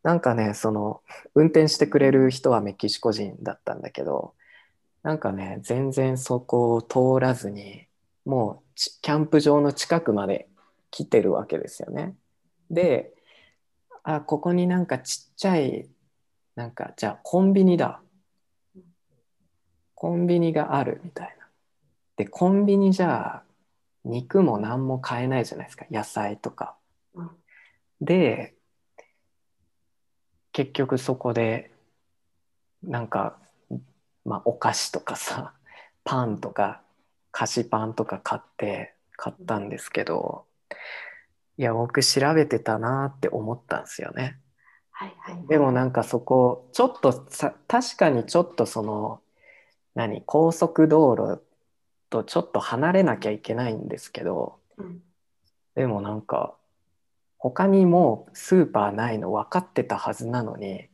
[0.03, 1.01] なんかねその
[1.33, 4.33] 運転してくれる人はメキシコ人だったんだけど
[5.03, 7.87] なんかね全然そこを通らずに
[8.25, 10.47] もうキャンプ場の近くまで
[10.91, 12.15] 来てるわけですよね。
[12.69, 13.13] で
[14.03, 15.87] あここになんかちっちゃい
[16.55, 18.01] なんかじゃあコンビニだ
[19.95, 21.47] コンビニがあるみたいな
[22.15, 23.43] でコンビニじゃあ
[24.05, 25.85] 肉も何も買えないじゃないですか。
[25.91, 26.75] 野菜とか。
[27.13, 27.29] うん
[28.01, 28.53] で
[30.51, 31.71] 結局そこで
[32.81, 33.37] なんか、
[34.23, 35.53] まあ、お菓子とかさ
[36.03, 36.81] パンとか
[37.31, 40.45] 菓子パンとか買って買ったんですけど
[41.57, 44.37] いや僕調べてたなって思ったんですよね。
[44.91, 45.47] はいはい。
[45.47, 49.21] でもなんかそこちょっとさ確かにちょっとその
[49.93, 51.41] 何高速道路
[52.09, 55.01] とちょっと離れなきゃいけないんですけどうん。
[55.75, 56.55] でもなんか
[57.37, 60.87] 他にもうスーパーないの分かってたはずなのに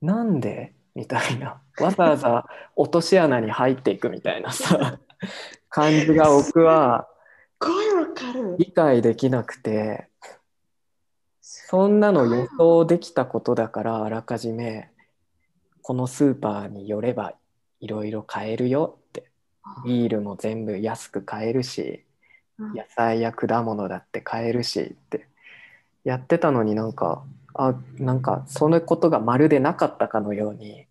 [0.00, 0.74] なんで？
[0.94, 1.60] みたいな。
[1.80, 4.98] わざわざ落とし穴に入っていくみたいなさ
[5.68, 7.06] 感じが僕は
[8.58, 10.08] 理解できなくて
[11.40, 14.90] そんなの予想できたことだからあらかじめ
[15.82, 17.34] このスーパーに寄れば
[17.80, 18.98] いろいろ買えるよ
[19.84, 22.04] ビールも全部安く買えるし
[22.58, 25.26] うん野菜や果物だって買えるしって
[26.04, 30.86] やってたのになんかあなんかそのことがまるでなかったかのように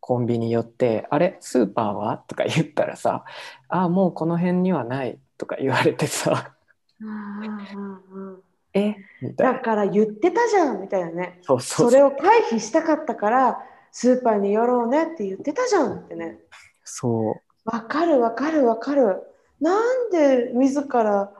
[0.00, 3.24] コンビニ寄って「あれスーパーは?」とか言ったらさ
[3.68, 6.54] 「あもうこの辺にはない」とか言われてさ
[8.74, 8.96] え？
[9.22, 9.52] みたいな。
[9.54, 11.38] だから言ってたじゃんみたいなね。
[11.42, 13.62] そうそうそれを回避したかったから
[13.92, 16.38] スーパーに寄ろうねって言ってたじゃんってね。
[16.84, 17.47] そう。
[17.70, 19.22] わかるわかるわかる。
[19.60, 21.30] なんで自ら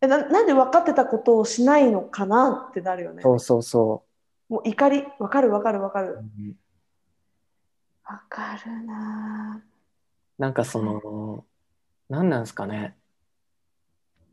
[0.00, 3.22] えななんで分かってたことをしないのかなってなるよね。
[3.22, 4.02] そうそうそ
[4.48, 6.06] もう怒りわかるわかるわかう。
[6.06, 6.18] る。
[6.18, 6.56] うん
[8.04, 9.62] わかるな
[10.36, 11.44] なんかその、
[12.08, 12.96] 何なんですかね。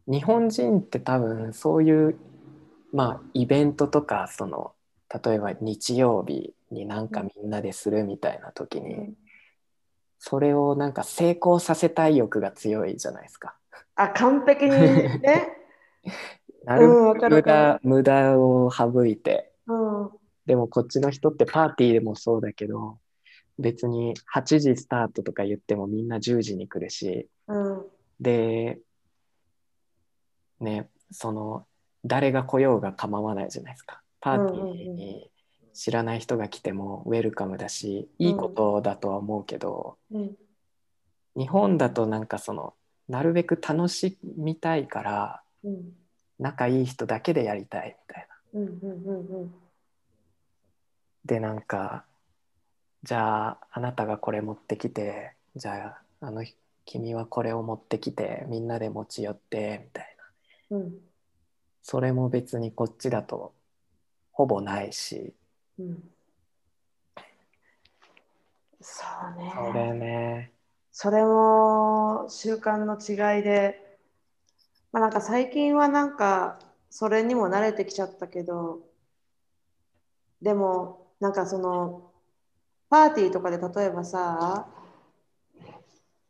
[0.07, 2.17] 日本人って多分そういう、
[2.91, 4.73] まあ、イベントとか、その、
[5.23, 9.13] 例えば日曜日になんかみんなでするみたいな時に、うん
[10.19, 13.55] それをなんか成功させたい欲が強いじゃないですか。
[13.95, 15.53] あ完璧にね。
[16.65, 20.09] なるうんわべく無駄無駄を省いて、うん。
[20.45, 22.99] でもこっちの人ってパーティーでもそうだけど、
[23.59, 27.85] 別に8時スタートとか言ってもみんな10時に来るし、うん。
[28.19, 28.79] で、
[30.59, 31.65] ね、その、
[32.05, 34.01] 誰が来ようが構わないじゃないですか。
[34.19, 35.31] パーティーに
[35.77, 40.35] 知らない人が来てもウェルカムだし、いいことだとは思うけど、うん。
[41.35, 42.73] 日本だとなんかその、
[43.07, 45.93] なるべく楽しみたいから、うん。
[46.39, 48.59] 仲いい人だけでやりたいみたいな。
[48.59, 49.53] うんうんうんうん。
[51.25, 52.05] で、なんか、
[53.03, 56.43] じゃあ、あなたがこれ持ってきて、じゃあ、あの、
[56.85, 60.17] 君はこれを持ってきて、みんなで持ち寄って、みたい
[60.71, 60.77] な。
[60.77, 60.97] うん。
[61.83, 63.53] それも別にこっちだと
[64.31, 65.35] ほぼないし、
[65.79, 66.11] うん。
[68.81, 69.03] そ
[69.35, 69.51] うね。
[69.55, 70.51] それね、
[70.91, 73.99] それも習慣の違いで、
[74.91, 76.59] まあ、なんか最近はなんか
[76.89, 78.79] それにも慣れてきちゃったけど
[80.41, 82.11] でもなんかその
[82.89, 84.65] パーティーとかで例えばさ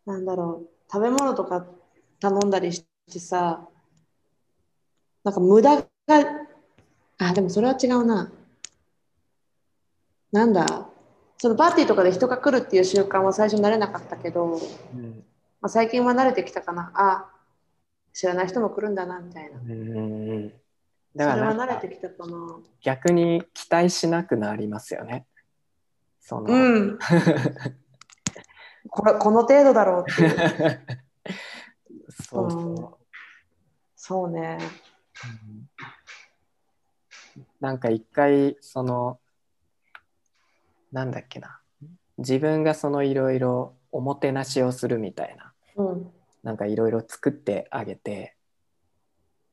[0.05, 1.65] なんだろう食べ物とか
[2.19, 3.67] 頼んだりしてさ
[5.23, 5.85] なんか無駄が
[7.19, 8.31] あでもそれは違うな
[10.31, 10.89] なんだ
[11.37, 14.59] そのパーティーとかで人が来るっていう習慣は最初慣れなかったけど、
[14.93, 15.23] うん
[15.61, 16.91] まあ、最近は慣れてきたかな。
[16.95, 17.29] あ
[18.13, 19.59] 知らない人も来るんだなみたいな。
[19.59, 20.49] うん
[21.15, 22.59] だれはから慣れてきたかな。
[22.81, 25.27] 逆に期待しなくなりますよね。
[26.19, 26.99] その、うん。
[28.89, 30.81] これこの程度だろうっていう。
[32.29, 33.05] そうそう、
[33.95, 34.57] そうね。
[35.23, 35.69] うん
[37.59, 39.19] なんか一回その
[40.91, 41.59] なんだっけな。
[42.17, 45.53] 自分がそのいろいろおもてなしをするみたいな。
[45.75, 46.11] うん。
[46.43, 48.35] なんかいろいろ作ってあげて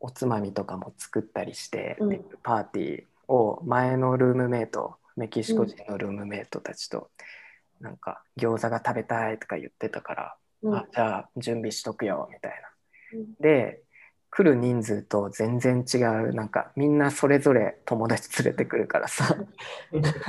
[0.00, 2.08] おつまみとかも作ったりして、うん。
[2.08, 7.10] でパーティーを前のルームメイトメキシコ人のルームメイトたちと、
[7.80, 10.74] なんか餃子が食べたいとか言ってたから、うん。
[10.74, 12.52] あじゃあ準備しとくよみたい
[13.12, 13.18] な。
[13.20, 13.34] うん。
[13.40, 13.83] で
[14.36, 16.34] 来る人数と全然違う。
[16.34, 19.36] なんかみんなそれぞれ友達連れてくるからさ。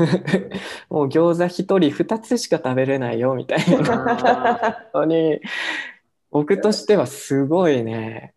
[0.91, 4.61] もう餃子1人2つしか食べれないよみたいな。
[4.61, 5.41] あ本当に。
[6.29, 8.35] 僕としてはすごいね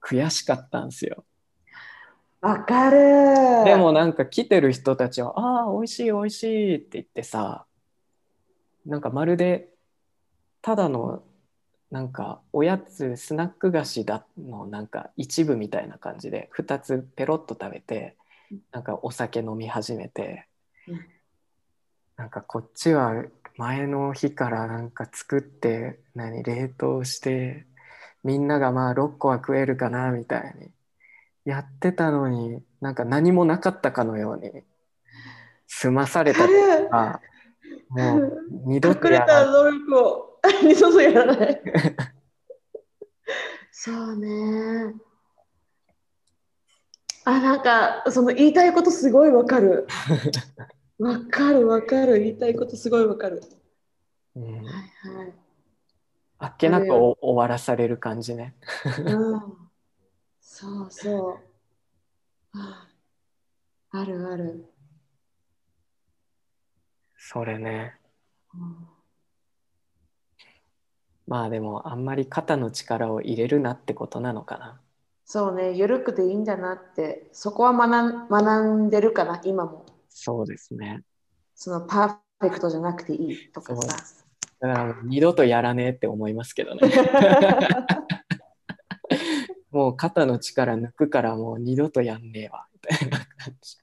[0.00, 1.24] 悔しかったんですよ。
[2.40, 3.64] わかる。
[3.64, 7.66] でもなんか来てる人たちは「ああ美味しい美味しい」って言ってさ
[8.86, 9.70] なんかまるで
[10.62, 11.24] ただの
[11.90, 18.16] なんかおやつスナック菓子だのなんか一部みたいな感じで2つペロッと食べて
[18.72, 20.46] なんかお酒飲み始めて
[20.86, 21.10] うん。
[22.16, 23.24] なんかこっちは
[23.56, 27.66] 前の日からなんか作って何冷凍して
[28.22, 30.70] みんながまあ6個は食えるかなみたいに
[31.44, 34.64] やってたのになんか何もなかったかのように
[35.66, 37.20] 済まされたとわかか
[37.90, 38.32] もう
[38.66, 38.80] 二る。
[38.80, 40.29] 度とやらた努力を
[40.62, 41.62] 二度とやらない。
[43.72, 44.94] そうね。
[47.24, 49.86] あ、なんか、その言いたいことすごいわかる。
[50.98, 52.18] わかるわかる。
[52.18, 53.42] 言いたいことすごいわかる。
[54.36, 55.34] うんはいはい。
[56.38, 58.54] あっけなくお終わらされる感じね。
[59.04, 59.40] うん、
[60.40, 61.38] そうそう。
[62.58, 62.88] あ
[63.90, 64.66] あるある。
[67.16, 67.98] それね。
[68.54, 68.99] うん
[71.30, 74.80] まあでもあんまり肩の力を入れるなってことなのかな。
[75.24, 79.86] そうね、緩くていいんだなって、そこは学ん学んでるかな、今も。
[80.08, 81.04] そうですね。
[81.54, 83.96] そのパーフェクトじゃなくていいとかさ。
[84.58, 86.80] だから二度とやらねえって思いますけどね。
[89.70, 93.26] もう肩の力抜くからもう二度とやんねえわみたいな感
[93.60, 93.78] じ。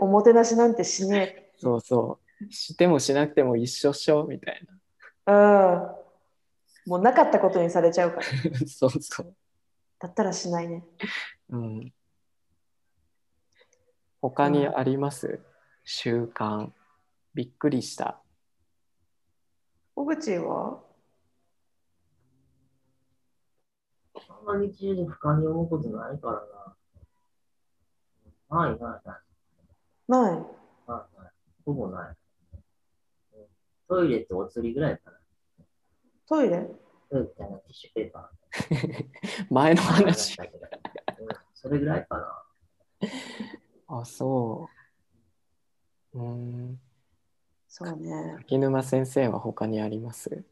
[0.00, 2.50] おもてなしなんてしねそうそう。
[2.50, 4.66] してもしなくても一緒っしょみたいえ。
[5.26, 5.99] うん。
[6.86, 8.50] もうなかったことにされちゃうから。
[8.50, 8.58] な。
[8.66, 9.36] そうそう。
[9.98, 10.84] だったらしないね。
[11.50, 11.92] うん。
[14.22, 15.40] 他にあります、
[15.84, 16.72] 習慣。
[17.34, 18.22] びっくりした。
[19.94, 20.82] 小口は？
[24.28, 26.46] あんま日中で俯瞰に思うことないから
[28.50, 28.66] な。
[28.66, 29.20] ないないない。
[30.08, 30.32] ない。
[30.32, 31.32] ないない。
[31.64, 32.16] ほぼない。
[33.34, 33.46] うん
[33.88, 35.19] トイレとお釣りぐらいかな。
[36.30, 36.66] トイレ？
[37.10, 38.30] トイレってあのティッシュペーパ
[39.50, 39.84] 前のー。
[39.84, 40.38] 話。
[40.40, 40.46] うん
[41.52, 43.10] それぐらいかな。
[43.88, 44.66] あ、そ
[46.14, 46.18] う。
[46.18, 46.80] うん。
[47.68, 48.36] そうね。
[48.38, 50.42] 柿沼先生は他にあります？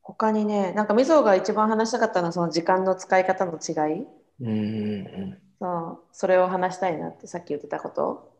[0.00, 4.06] 他にね、なんかみぞが一番話したかったのはその時間の使い方の違い。
[4.40, 8.32] うんうんそうそれを話したいなってさっき言ってたこと。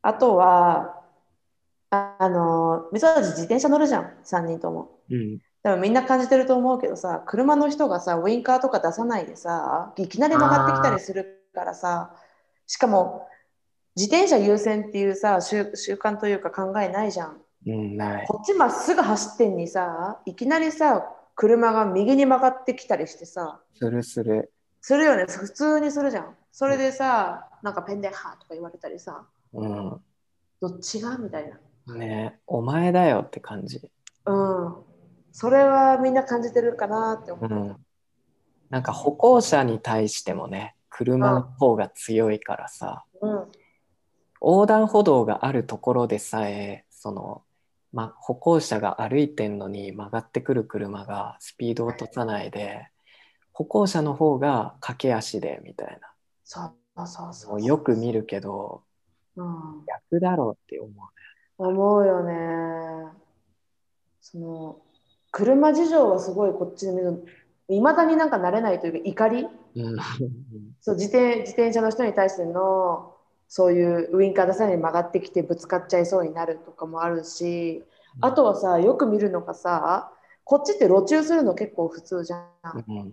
[0.00, 0.99] あとは、
[1.90, 5.00] ああの、みぞたち自転車乗るじゃん、3人とも。
[5.10, 5.16] うん。
[5.16, 5.38] うん。
[5.62, 12.14] でもみんな感じてると思うけどさ、車の人がさ、ウインカーとか出さないでさ、いきなり曲がってきたりするからさ、
[12.66, 13.28] しかも
[13.96, 17.42] 自転車優先っていうさ、習習慣というか考えないじゃん。
[17.66, 18.26] うん、ない。
[18.26, 24.52] こっちまっすぐ走ってんにさ、いきなりさ、車が右に曲がってきたりしてさ、するする。
[24.80, 26.36] するよね、普通にするじゃん。
[26.52, 30.00] それでさ、なんかペンデハーとか言われたりさ、うん。
[30.60, 31.18] どっちが？
[31.18, 31.58] みたいな。
[31.96, 33.90] ねお前だよって感じ。
[34.26, 34.74] うん。
[35.32, 37.50] それはみんな感じてるかなって思う。
[37.50, 37.76] うん。
[38.68, 43.48] なんか歩行者に対してもね、車の方が強いからさ、うん。
[44.42, 47.42] 横断歩道があるところでさえ、その、
[47.92, 52.88] ま、歩行者が歩いてんのに曲がってくる車がスピードを落とさないで、
[53.52, 56.12] 歩行者の方が駆け足でみたいな。
[56.44, 58.82] そうそうそうよく見るけど、
[59.36, 59.84] うん。
[60.10, 60.92] 逆だろうって思う
[61.68, 63.12] 思うよね。
[64.20, 64.78] その
[65.30, 67.24] 車事情はすごいこっちで見る
[67.68, 69.46] いまだになんか慣れないというか怒り？
[70.80, 73.14] そう自転自転車の人に対しての
[73.46, 77.84] そういうウインカー出さないで曲がってきてぶつかっちゃいそうになるとかもあるし
[78.20, 80.10] あとはさよく見るのがさ
[80.44, 82.42] こっちって路駐するの結構普通じゃん
[82.88, 83.12] うん、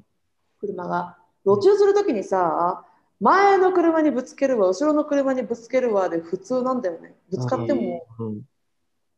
[0.60, 2.84] 車が路駐するときにさ
[3.20, 8.42] 前の車にぶつけるわ後ろの車にぶつけるわで普通なんだよねぶつかってもうん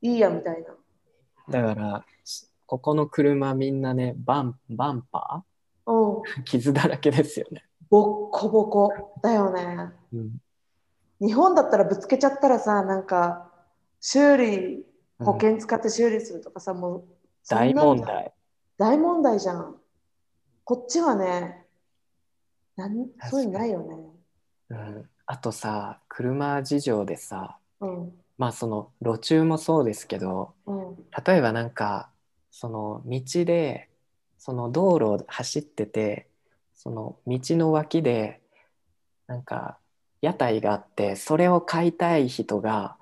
[0.01, 0.69] いいやみたいな。
[1.49, 2.05] だから、
[2.65, 5.43] ここの車みんなね、バンバンパ
[5.85, 7.65] うんー傷だらけですよね。
[7.89, 9.91] ボッコボコだよね。
[10.13, 10.41] うん
[11.21, 13.51] 日本だったらぶつけちゃったらさ、なんか
[13.99, 14.85] 修理、
[15.19, 17.03] 保険使って修理するとかさ、もう
[17.43, 18.33] そんなん大問題。
[18.77, 19.75] 大問題じゃん。
[20.63, 21.65] こっちはね、
[22.79, 23.95] なんそういうのないよね。
[24.69, 28.13] うん、あとさ、車事情でさ、うん。
[28.37, 30.95] まあその路中もそうですけど、うん。
[31.25, 32.09] 例えばなんか、
[32.51, 33.89] その道で、
[34.37, 36.29] その道路を走ってて、
[36.73, 38.39] その道の脇で、
[39.27, 39.77] なんか
[40.21, 42.95] 屋台があって、それを買いたい人が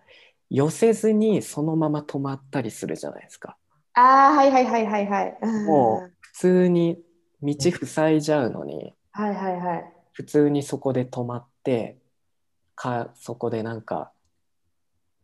[0.49, 3.57] 寄せずにそのまま止まったりするじゃないですか。
[3.93, 5.37] ああ、はいはいはいはいはい。
[5.41, 6.97] うんもう普通に
[7.41, 7.55] 道
[7.85, 9.93] 塞いじゃうのに、はいはいはい。
[10.13, 11.97] 普通にそこで止まって
[12.75, 14.11] かそこでなんか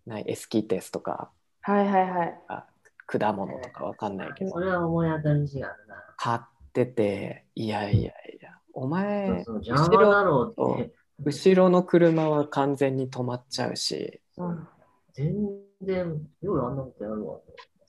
[0.07, 1.29] ないエスキーテスとか
[1.61, 2.39] はいはいはい。
[2.47, 2.65] あ
[3.05, 5.95] 果物とかわかんないけどそれは思い当たる節があるな。
[6.17, 6.39] 買っ
[6.73, 10.93] てていやいやいやお前そう邪魔だろうって。
[11.19, 14.67] 後ろの車は完全に止まっちゃうしうん、
[15.13, 15.35] 全
[15.83, 17.37] 然、ようあんなことやるわ。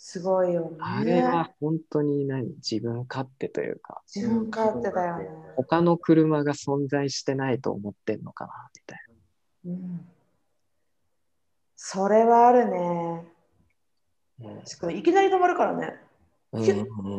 [0.06, 0.76] すごいよね。
[0.80, 2.56] あれは本当に何？
[2.56, 5.28] 自分勝手というか自分勝手だよね。
[5.56, 8.98] 他の車が存在してないと思ってんのかなみたい
[9.64, 10.06] うん。
[11.74, 13.32] それはあるね。
[14.40, 15.94] な、うんしかもいきなり止まるからね。
[16.52, 16.72] うんうんう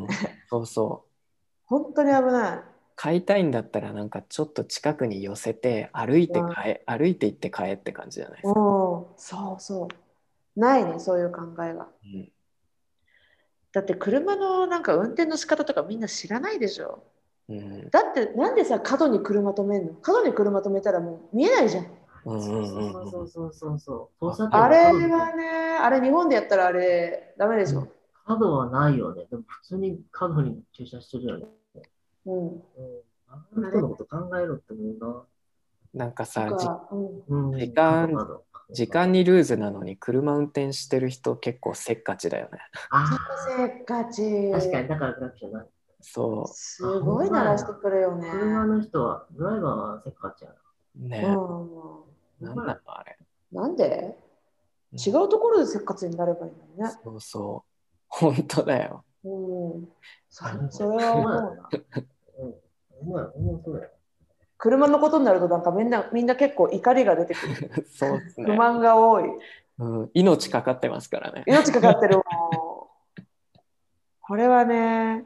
[0.06, 0.08] ん
[0.48, 1.10] そうそう
[1.66, 2.64] 本当に危ない。
[2.96, 8.60] 買いたいんだったらなんかちょっと近くに寄せて歩いて買え、歩いて行って買えって感じじゃないですうん、か。
[9.18, 9.88] そうそ
[10.56, 10.60] う。
[10.60, 11.88] ないね、そういう考えが。
[12.04, 12.32] うん
[13.76, 17.04] だって車のなんか運転の仕方とかみんな知らないでしょ。
[17.50, 19.94] うんだってなんでさ、角に車止めんの？
[19.96, 21.86] 角に車止めたらもう見えないじゃん。
[22.24, 24.26] うんそううんうんうんそうそうそうそう。
[24.26, 24.78] 交差点あれ
[25.12, 27.90] はね、あれ日本でやったらあれダメでしょ。
[28.26, 29.26] 角はないよね。
[29.30, 31.46] でも普通に角に駐車してるよね。
[32.26, 32.48] うん。
[32.48, 32.62] うん。
[33.28, 35.28] あの人のこと考えろって思う
[35.94, 37.52] なんかさうん。
[38.72, 42.60] 時間にルーズなのに車運転してる人結構せっかちだよね。
[42.90, 43.18] あ
[43.58, 44.52] せっかち。
[44.54, 45.66] あ、確かに、だからクラクションない。
[46.02, 48.30] そすごい鳴らしてくるよね。
[48.30, 50.56] 車の人は、ドライバーはせっかちやな。
[51.02, 53.18] うね、うなんなのあれ。
[53.52, 53.56] ん。
[53.56, 54.18] なんで？
[54.94, 56.90] 違うところでせっかちになればいいのにね。
[57.04, 57.72] そうそう。
[58.08, 59.04] 本当だよ。
[59.24, 59.30] う
[59.80, 59.90] ん。
[60.30, 61.70] そそれは思うな。
[62.40, 62.56] うん。
[63.02, 63.90] お前、お前そうや。
[64.66, 67.86] 車のことになるとなんかみんなみんな結構怒りが出てくる。
[67.94, 69.26] そうですね不、満が多い。
[69.78, 70.10] うん。
[70.16, 71.44] 命かかってますからね。
[71.46, 72.20] 命かかってる。
[74.22, 75.24] これはね、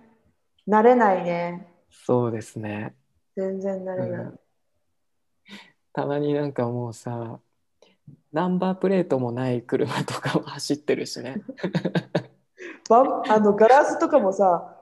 [0.67, 1.73] 慣れないね。
[1.89, 2.93] そうですね。
[3.37, 4.09] 全然慣れない。
[4.09, 4.39] うん
[5.91, 7.39] たまになんかもうさ、
[8.31, 11.41] ナンバープレートもない車とかも走ってるしね。
[12.89, 14.79] あのガラスとかもさ、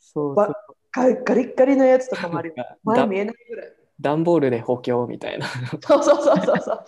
[0.00, 0.48] そうそうば
[0.90, 2.54] ガガリッガリのやつとかもあるよ。
[2.82, 3.72] 前見えないぐらい。
[4.00, 5.46] 段ボールで補強みたいな。
[5.80, 6.84] そうそうそうそうそう。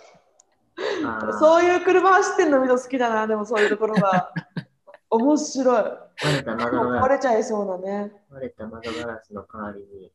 [1.39, 4.33] そういう車走ってんの見るの好きだな、でもそういうところが。
[5.11, 5.75] 面白い。
[5.75, 8.11] 割れた窓ガラス壊れちゃいそうなね。
[8.29, 10.11] 割れた窓ガラスの代わりに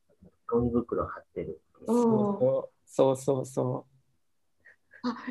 [0.47, 1.61] ゴミ袋貼ってる。
[1.87, 3.87] うんそうそうそ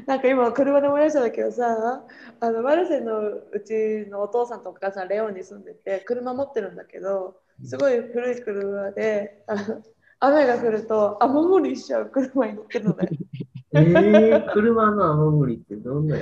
[0.06, 2.04] なんか今車で思い出したんだけどさ
[2.42, 9.82] あのマルセのうちのお父さんとお母さんレオンに住んでて車持ってるんだけどすごい古い車であの
[10.26, 13.10] 雨が降ると雨漏りしちゃう車に乗ってるのね。
[13.76, 16.22] えー、車の雨漏りってどんなや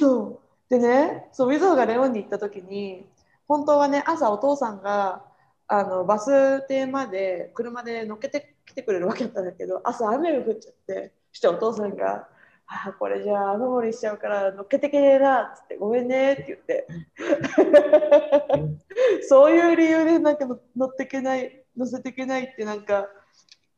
[0.00, 0.42] そう。
[0.70, 3.06] でねそうみずほがレオンに行った時に
[3.46, 5.22] 本当はね朝お父さんが
[5.66, 12.26] あのバス停まで車で乗っけてきてくれるわけだったんだけど朝雨が降っちゃってそしてお父さんが
[12.66, 16.86] 「あーこれじゃあ雨漏りしちゃうから乗っけてけねえな」っつって「ごめんね」って言って。
[19.28, 23.08] そういう理由でなんか乗乗ってけない乗せてけないってなんか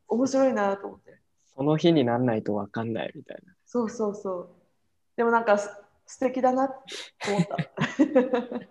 [0.07, 1.19] 面白いなと思って
[1.55, 3.53] その日になんないとわかんないみたいな。
[3.65, 4.49] そうそうそう
[5.15, 5.69] でもなんかす
[6.05, 6.83] 素敵だなっ
[7.19, 7.57] て思った。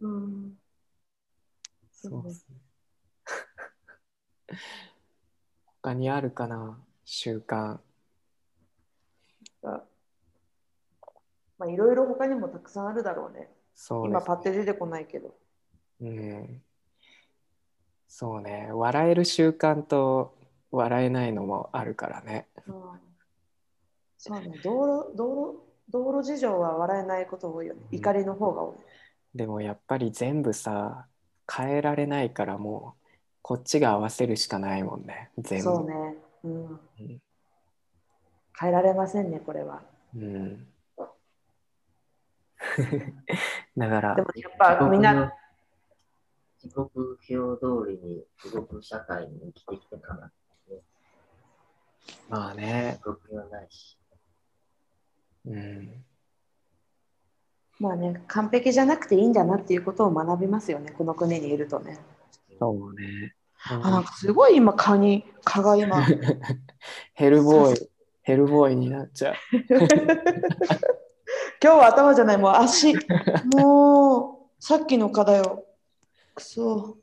[0.00, 0.58] うん
[1.92, 2.56] そうですね。
[5.82, 6.78] 他にあるかな？
[7.04, 7.80] 習慣。
[9.62, 9.82] ま
[11.60, 13.40] あいろいろ他にもたくさんあるだろうね。
[13.40, 15.36] 今そうですパッて出てこないけど。
[16.00, 16.62] うん。
[18.08, 18.68] そうね。
[18.72, 20.34] 笑える習慣と
[20.70, 22.48] 笑えないのもあるからね。
[22.66, 22.74] うん
[24.20, 27.80] そうね、道路道路道路事情は笑えないこと多いよね。
[27.92, 28.76] 怒りの方が多い。
[29.38, 31.06] でもやっぱり全部さ、
[31.50, 33.06] 変えられないからもう、
[33.42, 35.30] こっちが合わせるしかないもんね。
[35.38, 35.64] 全部。
[35.64, 35.94] そうね、
[36.44, 36.80] うんうん。
[38.58, 39.82] 変えられませんね、これは。
[40.14, 40.66] うん。
[43.76, 45.32] だからで、もやっぱみんな、
[46.60, 50.32] 時刻表通りに時刻社会に生きてきてかな。
[52.28, 53.96] まあね時、刻表ないし。
[55.46, 56.04] うん。
[57.78, 61.98] まあね、完璧じゃなくていいんだなっていうことを学びますよね、この国にいるとね。
[62.58, 63.34] そうね。
[63.70, 66.04] あ、なんかすごい今、蚊に、蚊が今。
[67.14, 67.90] ヘルボーイ、
[68.22, 69.34] ヘルボーイになっちゃう。
[71.62, 72.94] 今日は頭じゃない、もう足。
[73.54, 75.67] もう、さっきの蚊だよ。
[76.38, 76.96] くそ。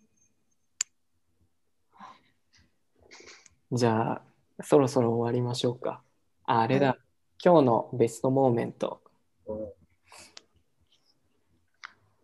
[3.71, 4.21] じゃあ、
[4.63, 6.01] そろそろ終わりましょうか。
[6.45, 6.97] ああれだ、は
[7.43, 9.01] 今日のベストモーメント。
[9.47, 9.57] うん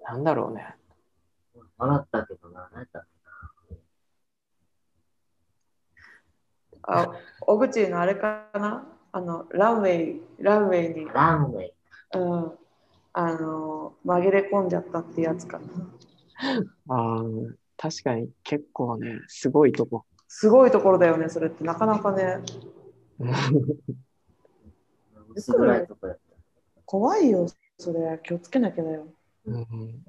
[0.03, 0.75] なんだろうね。
[1.77, 3.05] 笑ったけどな、何やった
[6.81, 8.87] あ、小口のあれかな？
[9.11, 11.73] あの、ランウェイ、ランウェイに、ランウェイ。
[12.15, 12.51] うん、
[13.13, 15.65] あの、紛れ込んじゃったってやつかな。
[16.87, 20.05] あー確かに結構ね、すごいとこ。
[20.27, 21.63] すごいところだよね、それって。
[21.63, 22.37] なかなかね、
[25.35, 26.21] 薄暗いとこやった。
[26.85, 27.47] 怖いよ、
[27.79, 28.19] それ。
[28.23, 29.07] 気をつけなきゃだよ。
[29.45, 30.05] うん、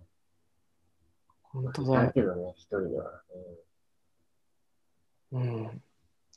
[1.43, 2.13] 本当だだよ。
[2.13, 3.23] けどね、一人では。
[5.33, 5.83] うん。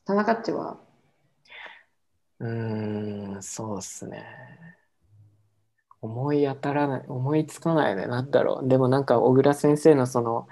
[0.05, 0.79] 田中っちは？
[2.39, 4.25] うーん、そうっすね。
[6.05, 8.07] 思い当たらない、思いつかないね。
[8.07, 8.67] なんだろう。
[8.67, 10.47] でもなんか小倉先生のその、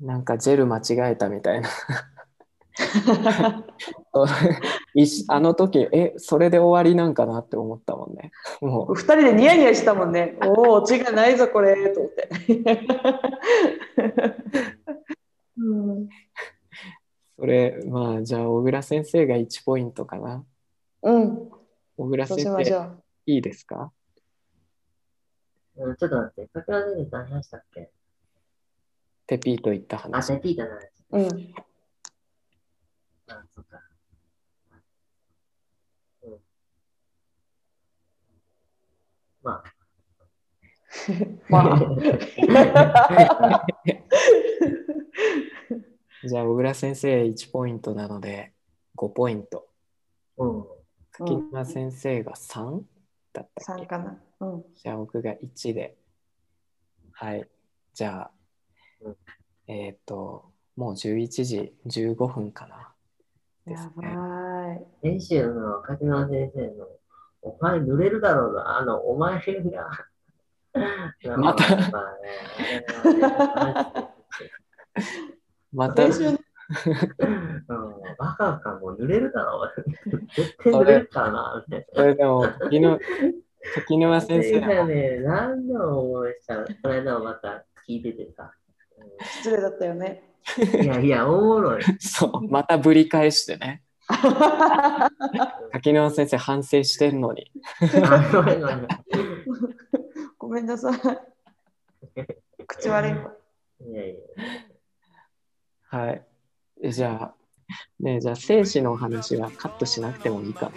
[0.00, 1.68] なんかジェル間違えたみたいな。
[5.28, 8.32] あの時、え、それで終わりなんかなって思ったもんね。
[8.60, 10.36] もう、二人でニヤニヤしたもんね。
[10.44, 12.28] おお、オチがないぞ、これ、と思って。
[15.56, 16.08] うん、
[17.38, 20.44] それ、まあ、じゃあ小倉先生が1ポイントかな。
[21.02, 21.48] うん、
[21.96, 23.02] 小倉先生、う。
[23.26, 23.92] いいですか？
[25.76, 27.90] うんちょっと待って、桜で何話したっけ？
[29.26, 30.26] テピーと言ったあ、話。
[30.26, 30.90] セピータの話。
[31.10, 31.54] うん、
[33.28, 33.80] あ、そっか。
[36.22, 36.38] うん。
[39.42, 39.74] まあ、
[41.48, 41.78] まあ、
[46.26, 48.52] じゃあ小倉先生1ポイントなので
[48.96, 49.68] 5ポイント。
[50.38, 50.64] うん。
[51.10, 52.82] 柿沼先生が 3?
[53.32, 54.23] だったっけ？3かな。
[54.52, 55.96] うん、じゃあ僕が1で。
[57.12, 57.48] はい。
[57.92, 58.30] じゃあ
[59.02, 59.16] うん、
[59.66, 62.92] えっ、と、もう11時15分かな。
[63.66, 64.86] ですやばね。
[65.02, 65.18] い。
[65.18, 66.88] 先週の柿野先生の、
[67.42, 69.90] お前濡れるだろうな、あの、お前が。
[71.36, 71.76] また
[75.72, 76.38] またうん
[78.18, 79.72] バカかもう濡れるだろう。
[80.34, 81.64] 絶対濡れるからな。
[81.92, 82.98] それでも、時の
[83.74, 86.64] 時沼先生ね、何度も思いしたの？
[86.66, 88.52] この間もまた聞いててさ。
[89.40, 90.22] 失礼だったよね。
[90.28, 90.34] うん
[90.84, 91.82] いやいや、おもろい。
[91.98, 93.82] そう、またぶり返してね。
[95.72, 97.50] 滝沼先生反省してんのに。
[98.04, 98.30] あ
[100.36, 100.98] ごめんなさい。
[102.66, 103.32] 口悪いわ。
[103.80, 105.98] いやいや。
[105.98, 106.26] はい。
[106.82, 107.34] えじゃあ、
[108.00, 110.72] ねえじゃあ、生死のお話はカットしなくてもいいかな。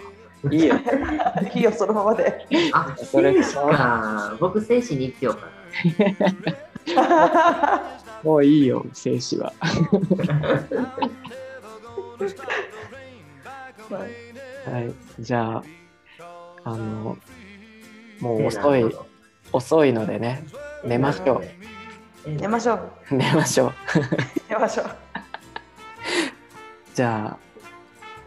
[0.50, 0.74] いいよ。
[1.54, 2.46] いいよ、そのままで。
[2.72, 4.36] あ、それ精子か。
[4.40, 7.82] 僕、精子に行ってようか
[8.22, 9.52] もういいよ、生死は。
[14.70, 14.92] はい。
[15.20, 15.62] じゃあ、
[16.64, 17.16] あの、
[18.20, 18.46] もうな。
[18.48, 18.94] 遅い
[19.52, 20.44] 遅いのでね、
[20.82, 21.44] ど寝ましょう。
[21.44, 21.56] え
[22.36, 22.90] 寝ましょう。
[23.14, 23.72] 寝ましょう。
[24.50, 24.86] 寝ましょう。
[26.94, 27.38] じゃあ、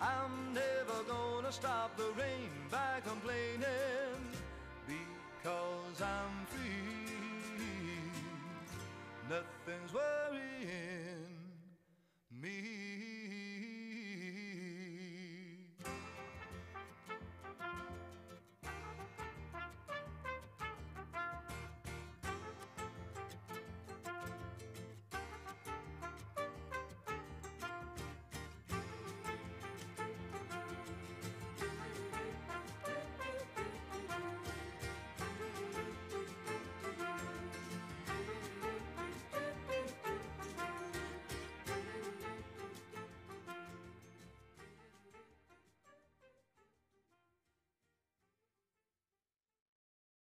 [0.00, 3.66] I'm never gonna stop the rain by complaining.
[4.86, 7.12] Because I'm free,
[9.28, 11.36] nothing's worrying
[12.40, 12.87] me.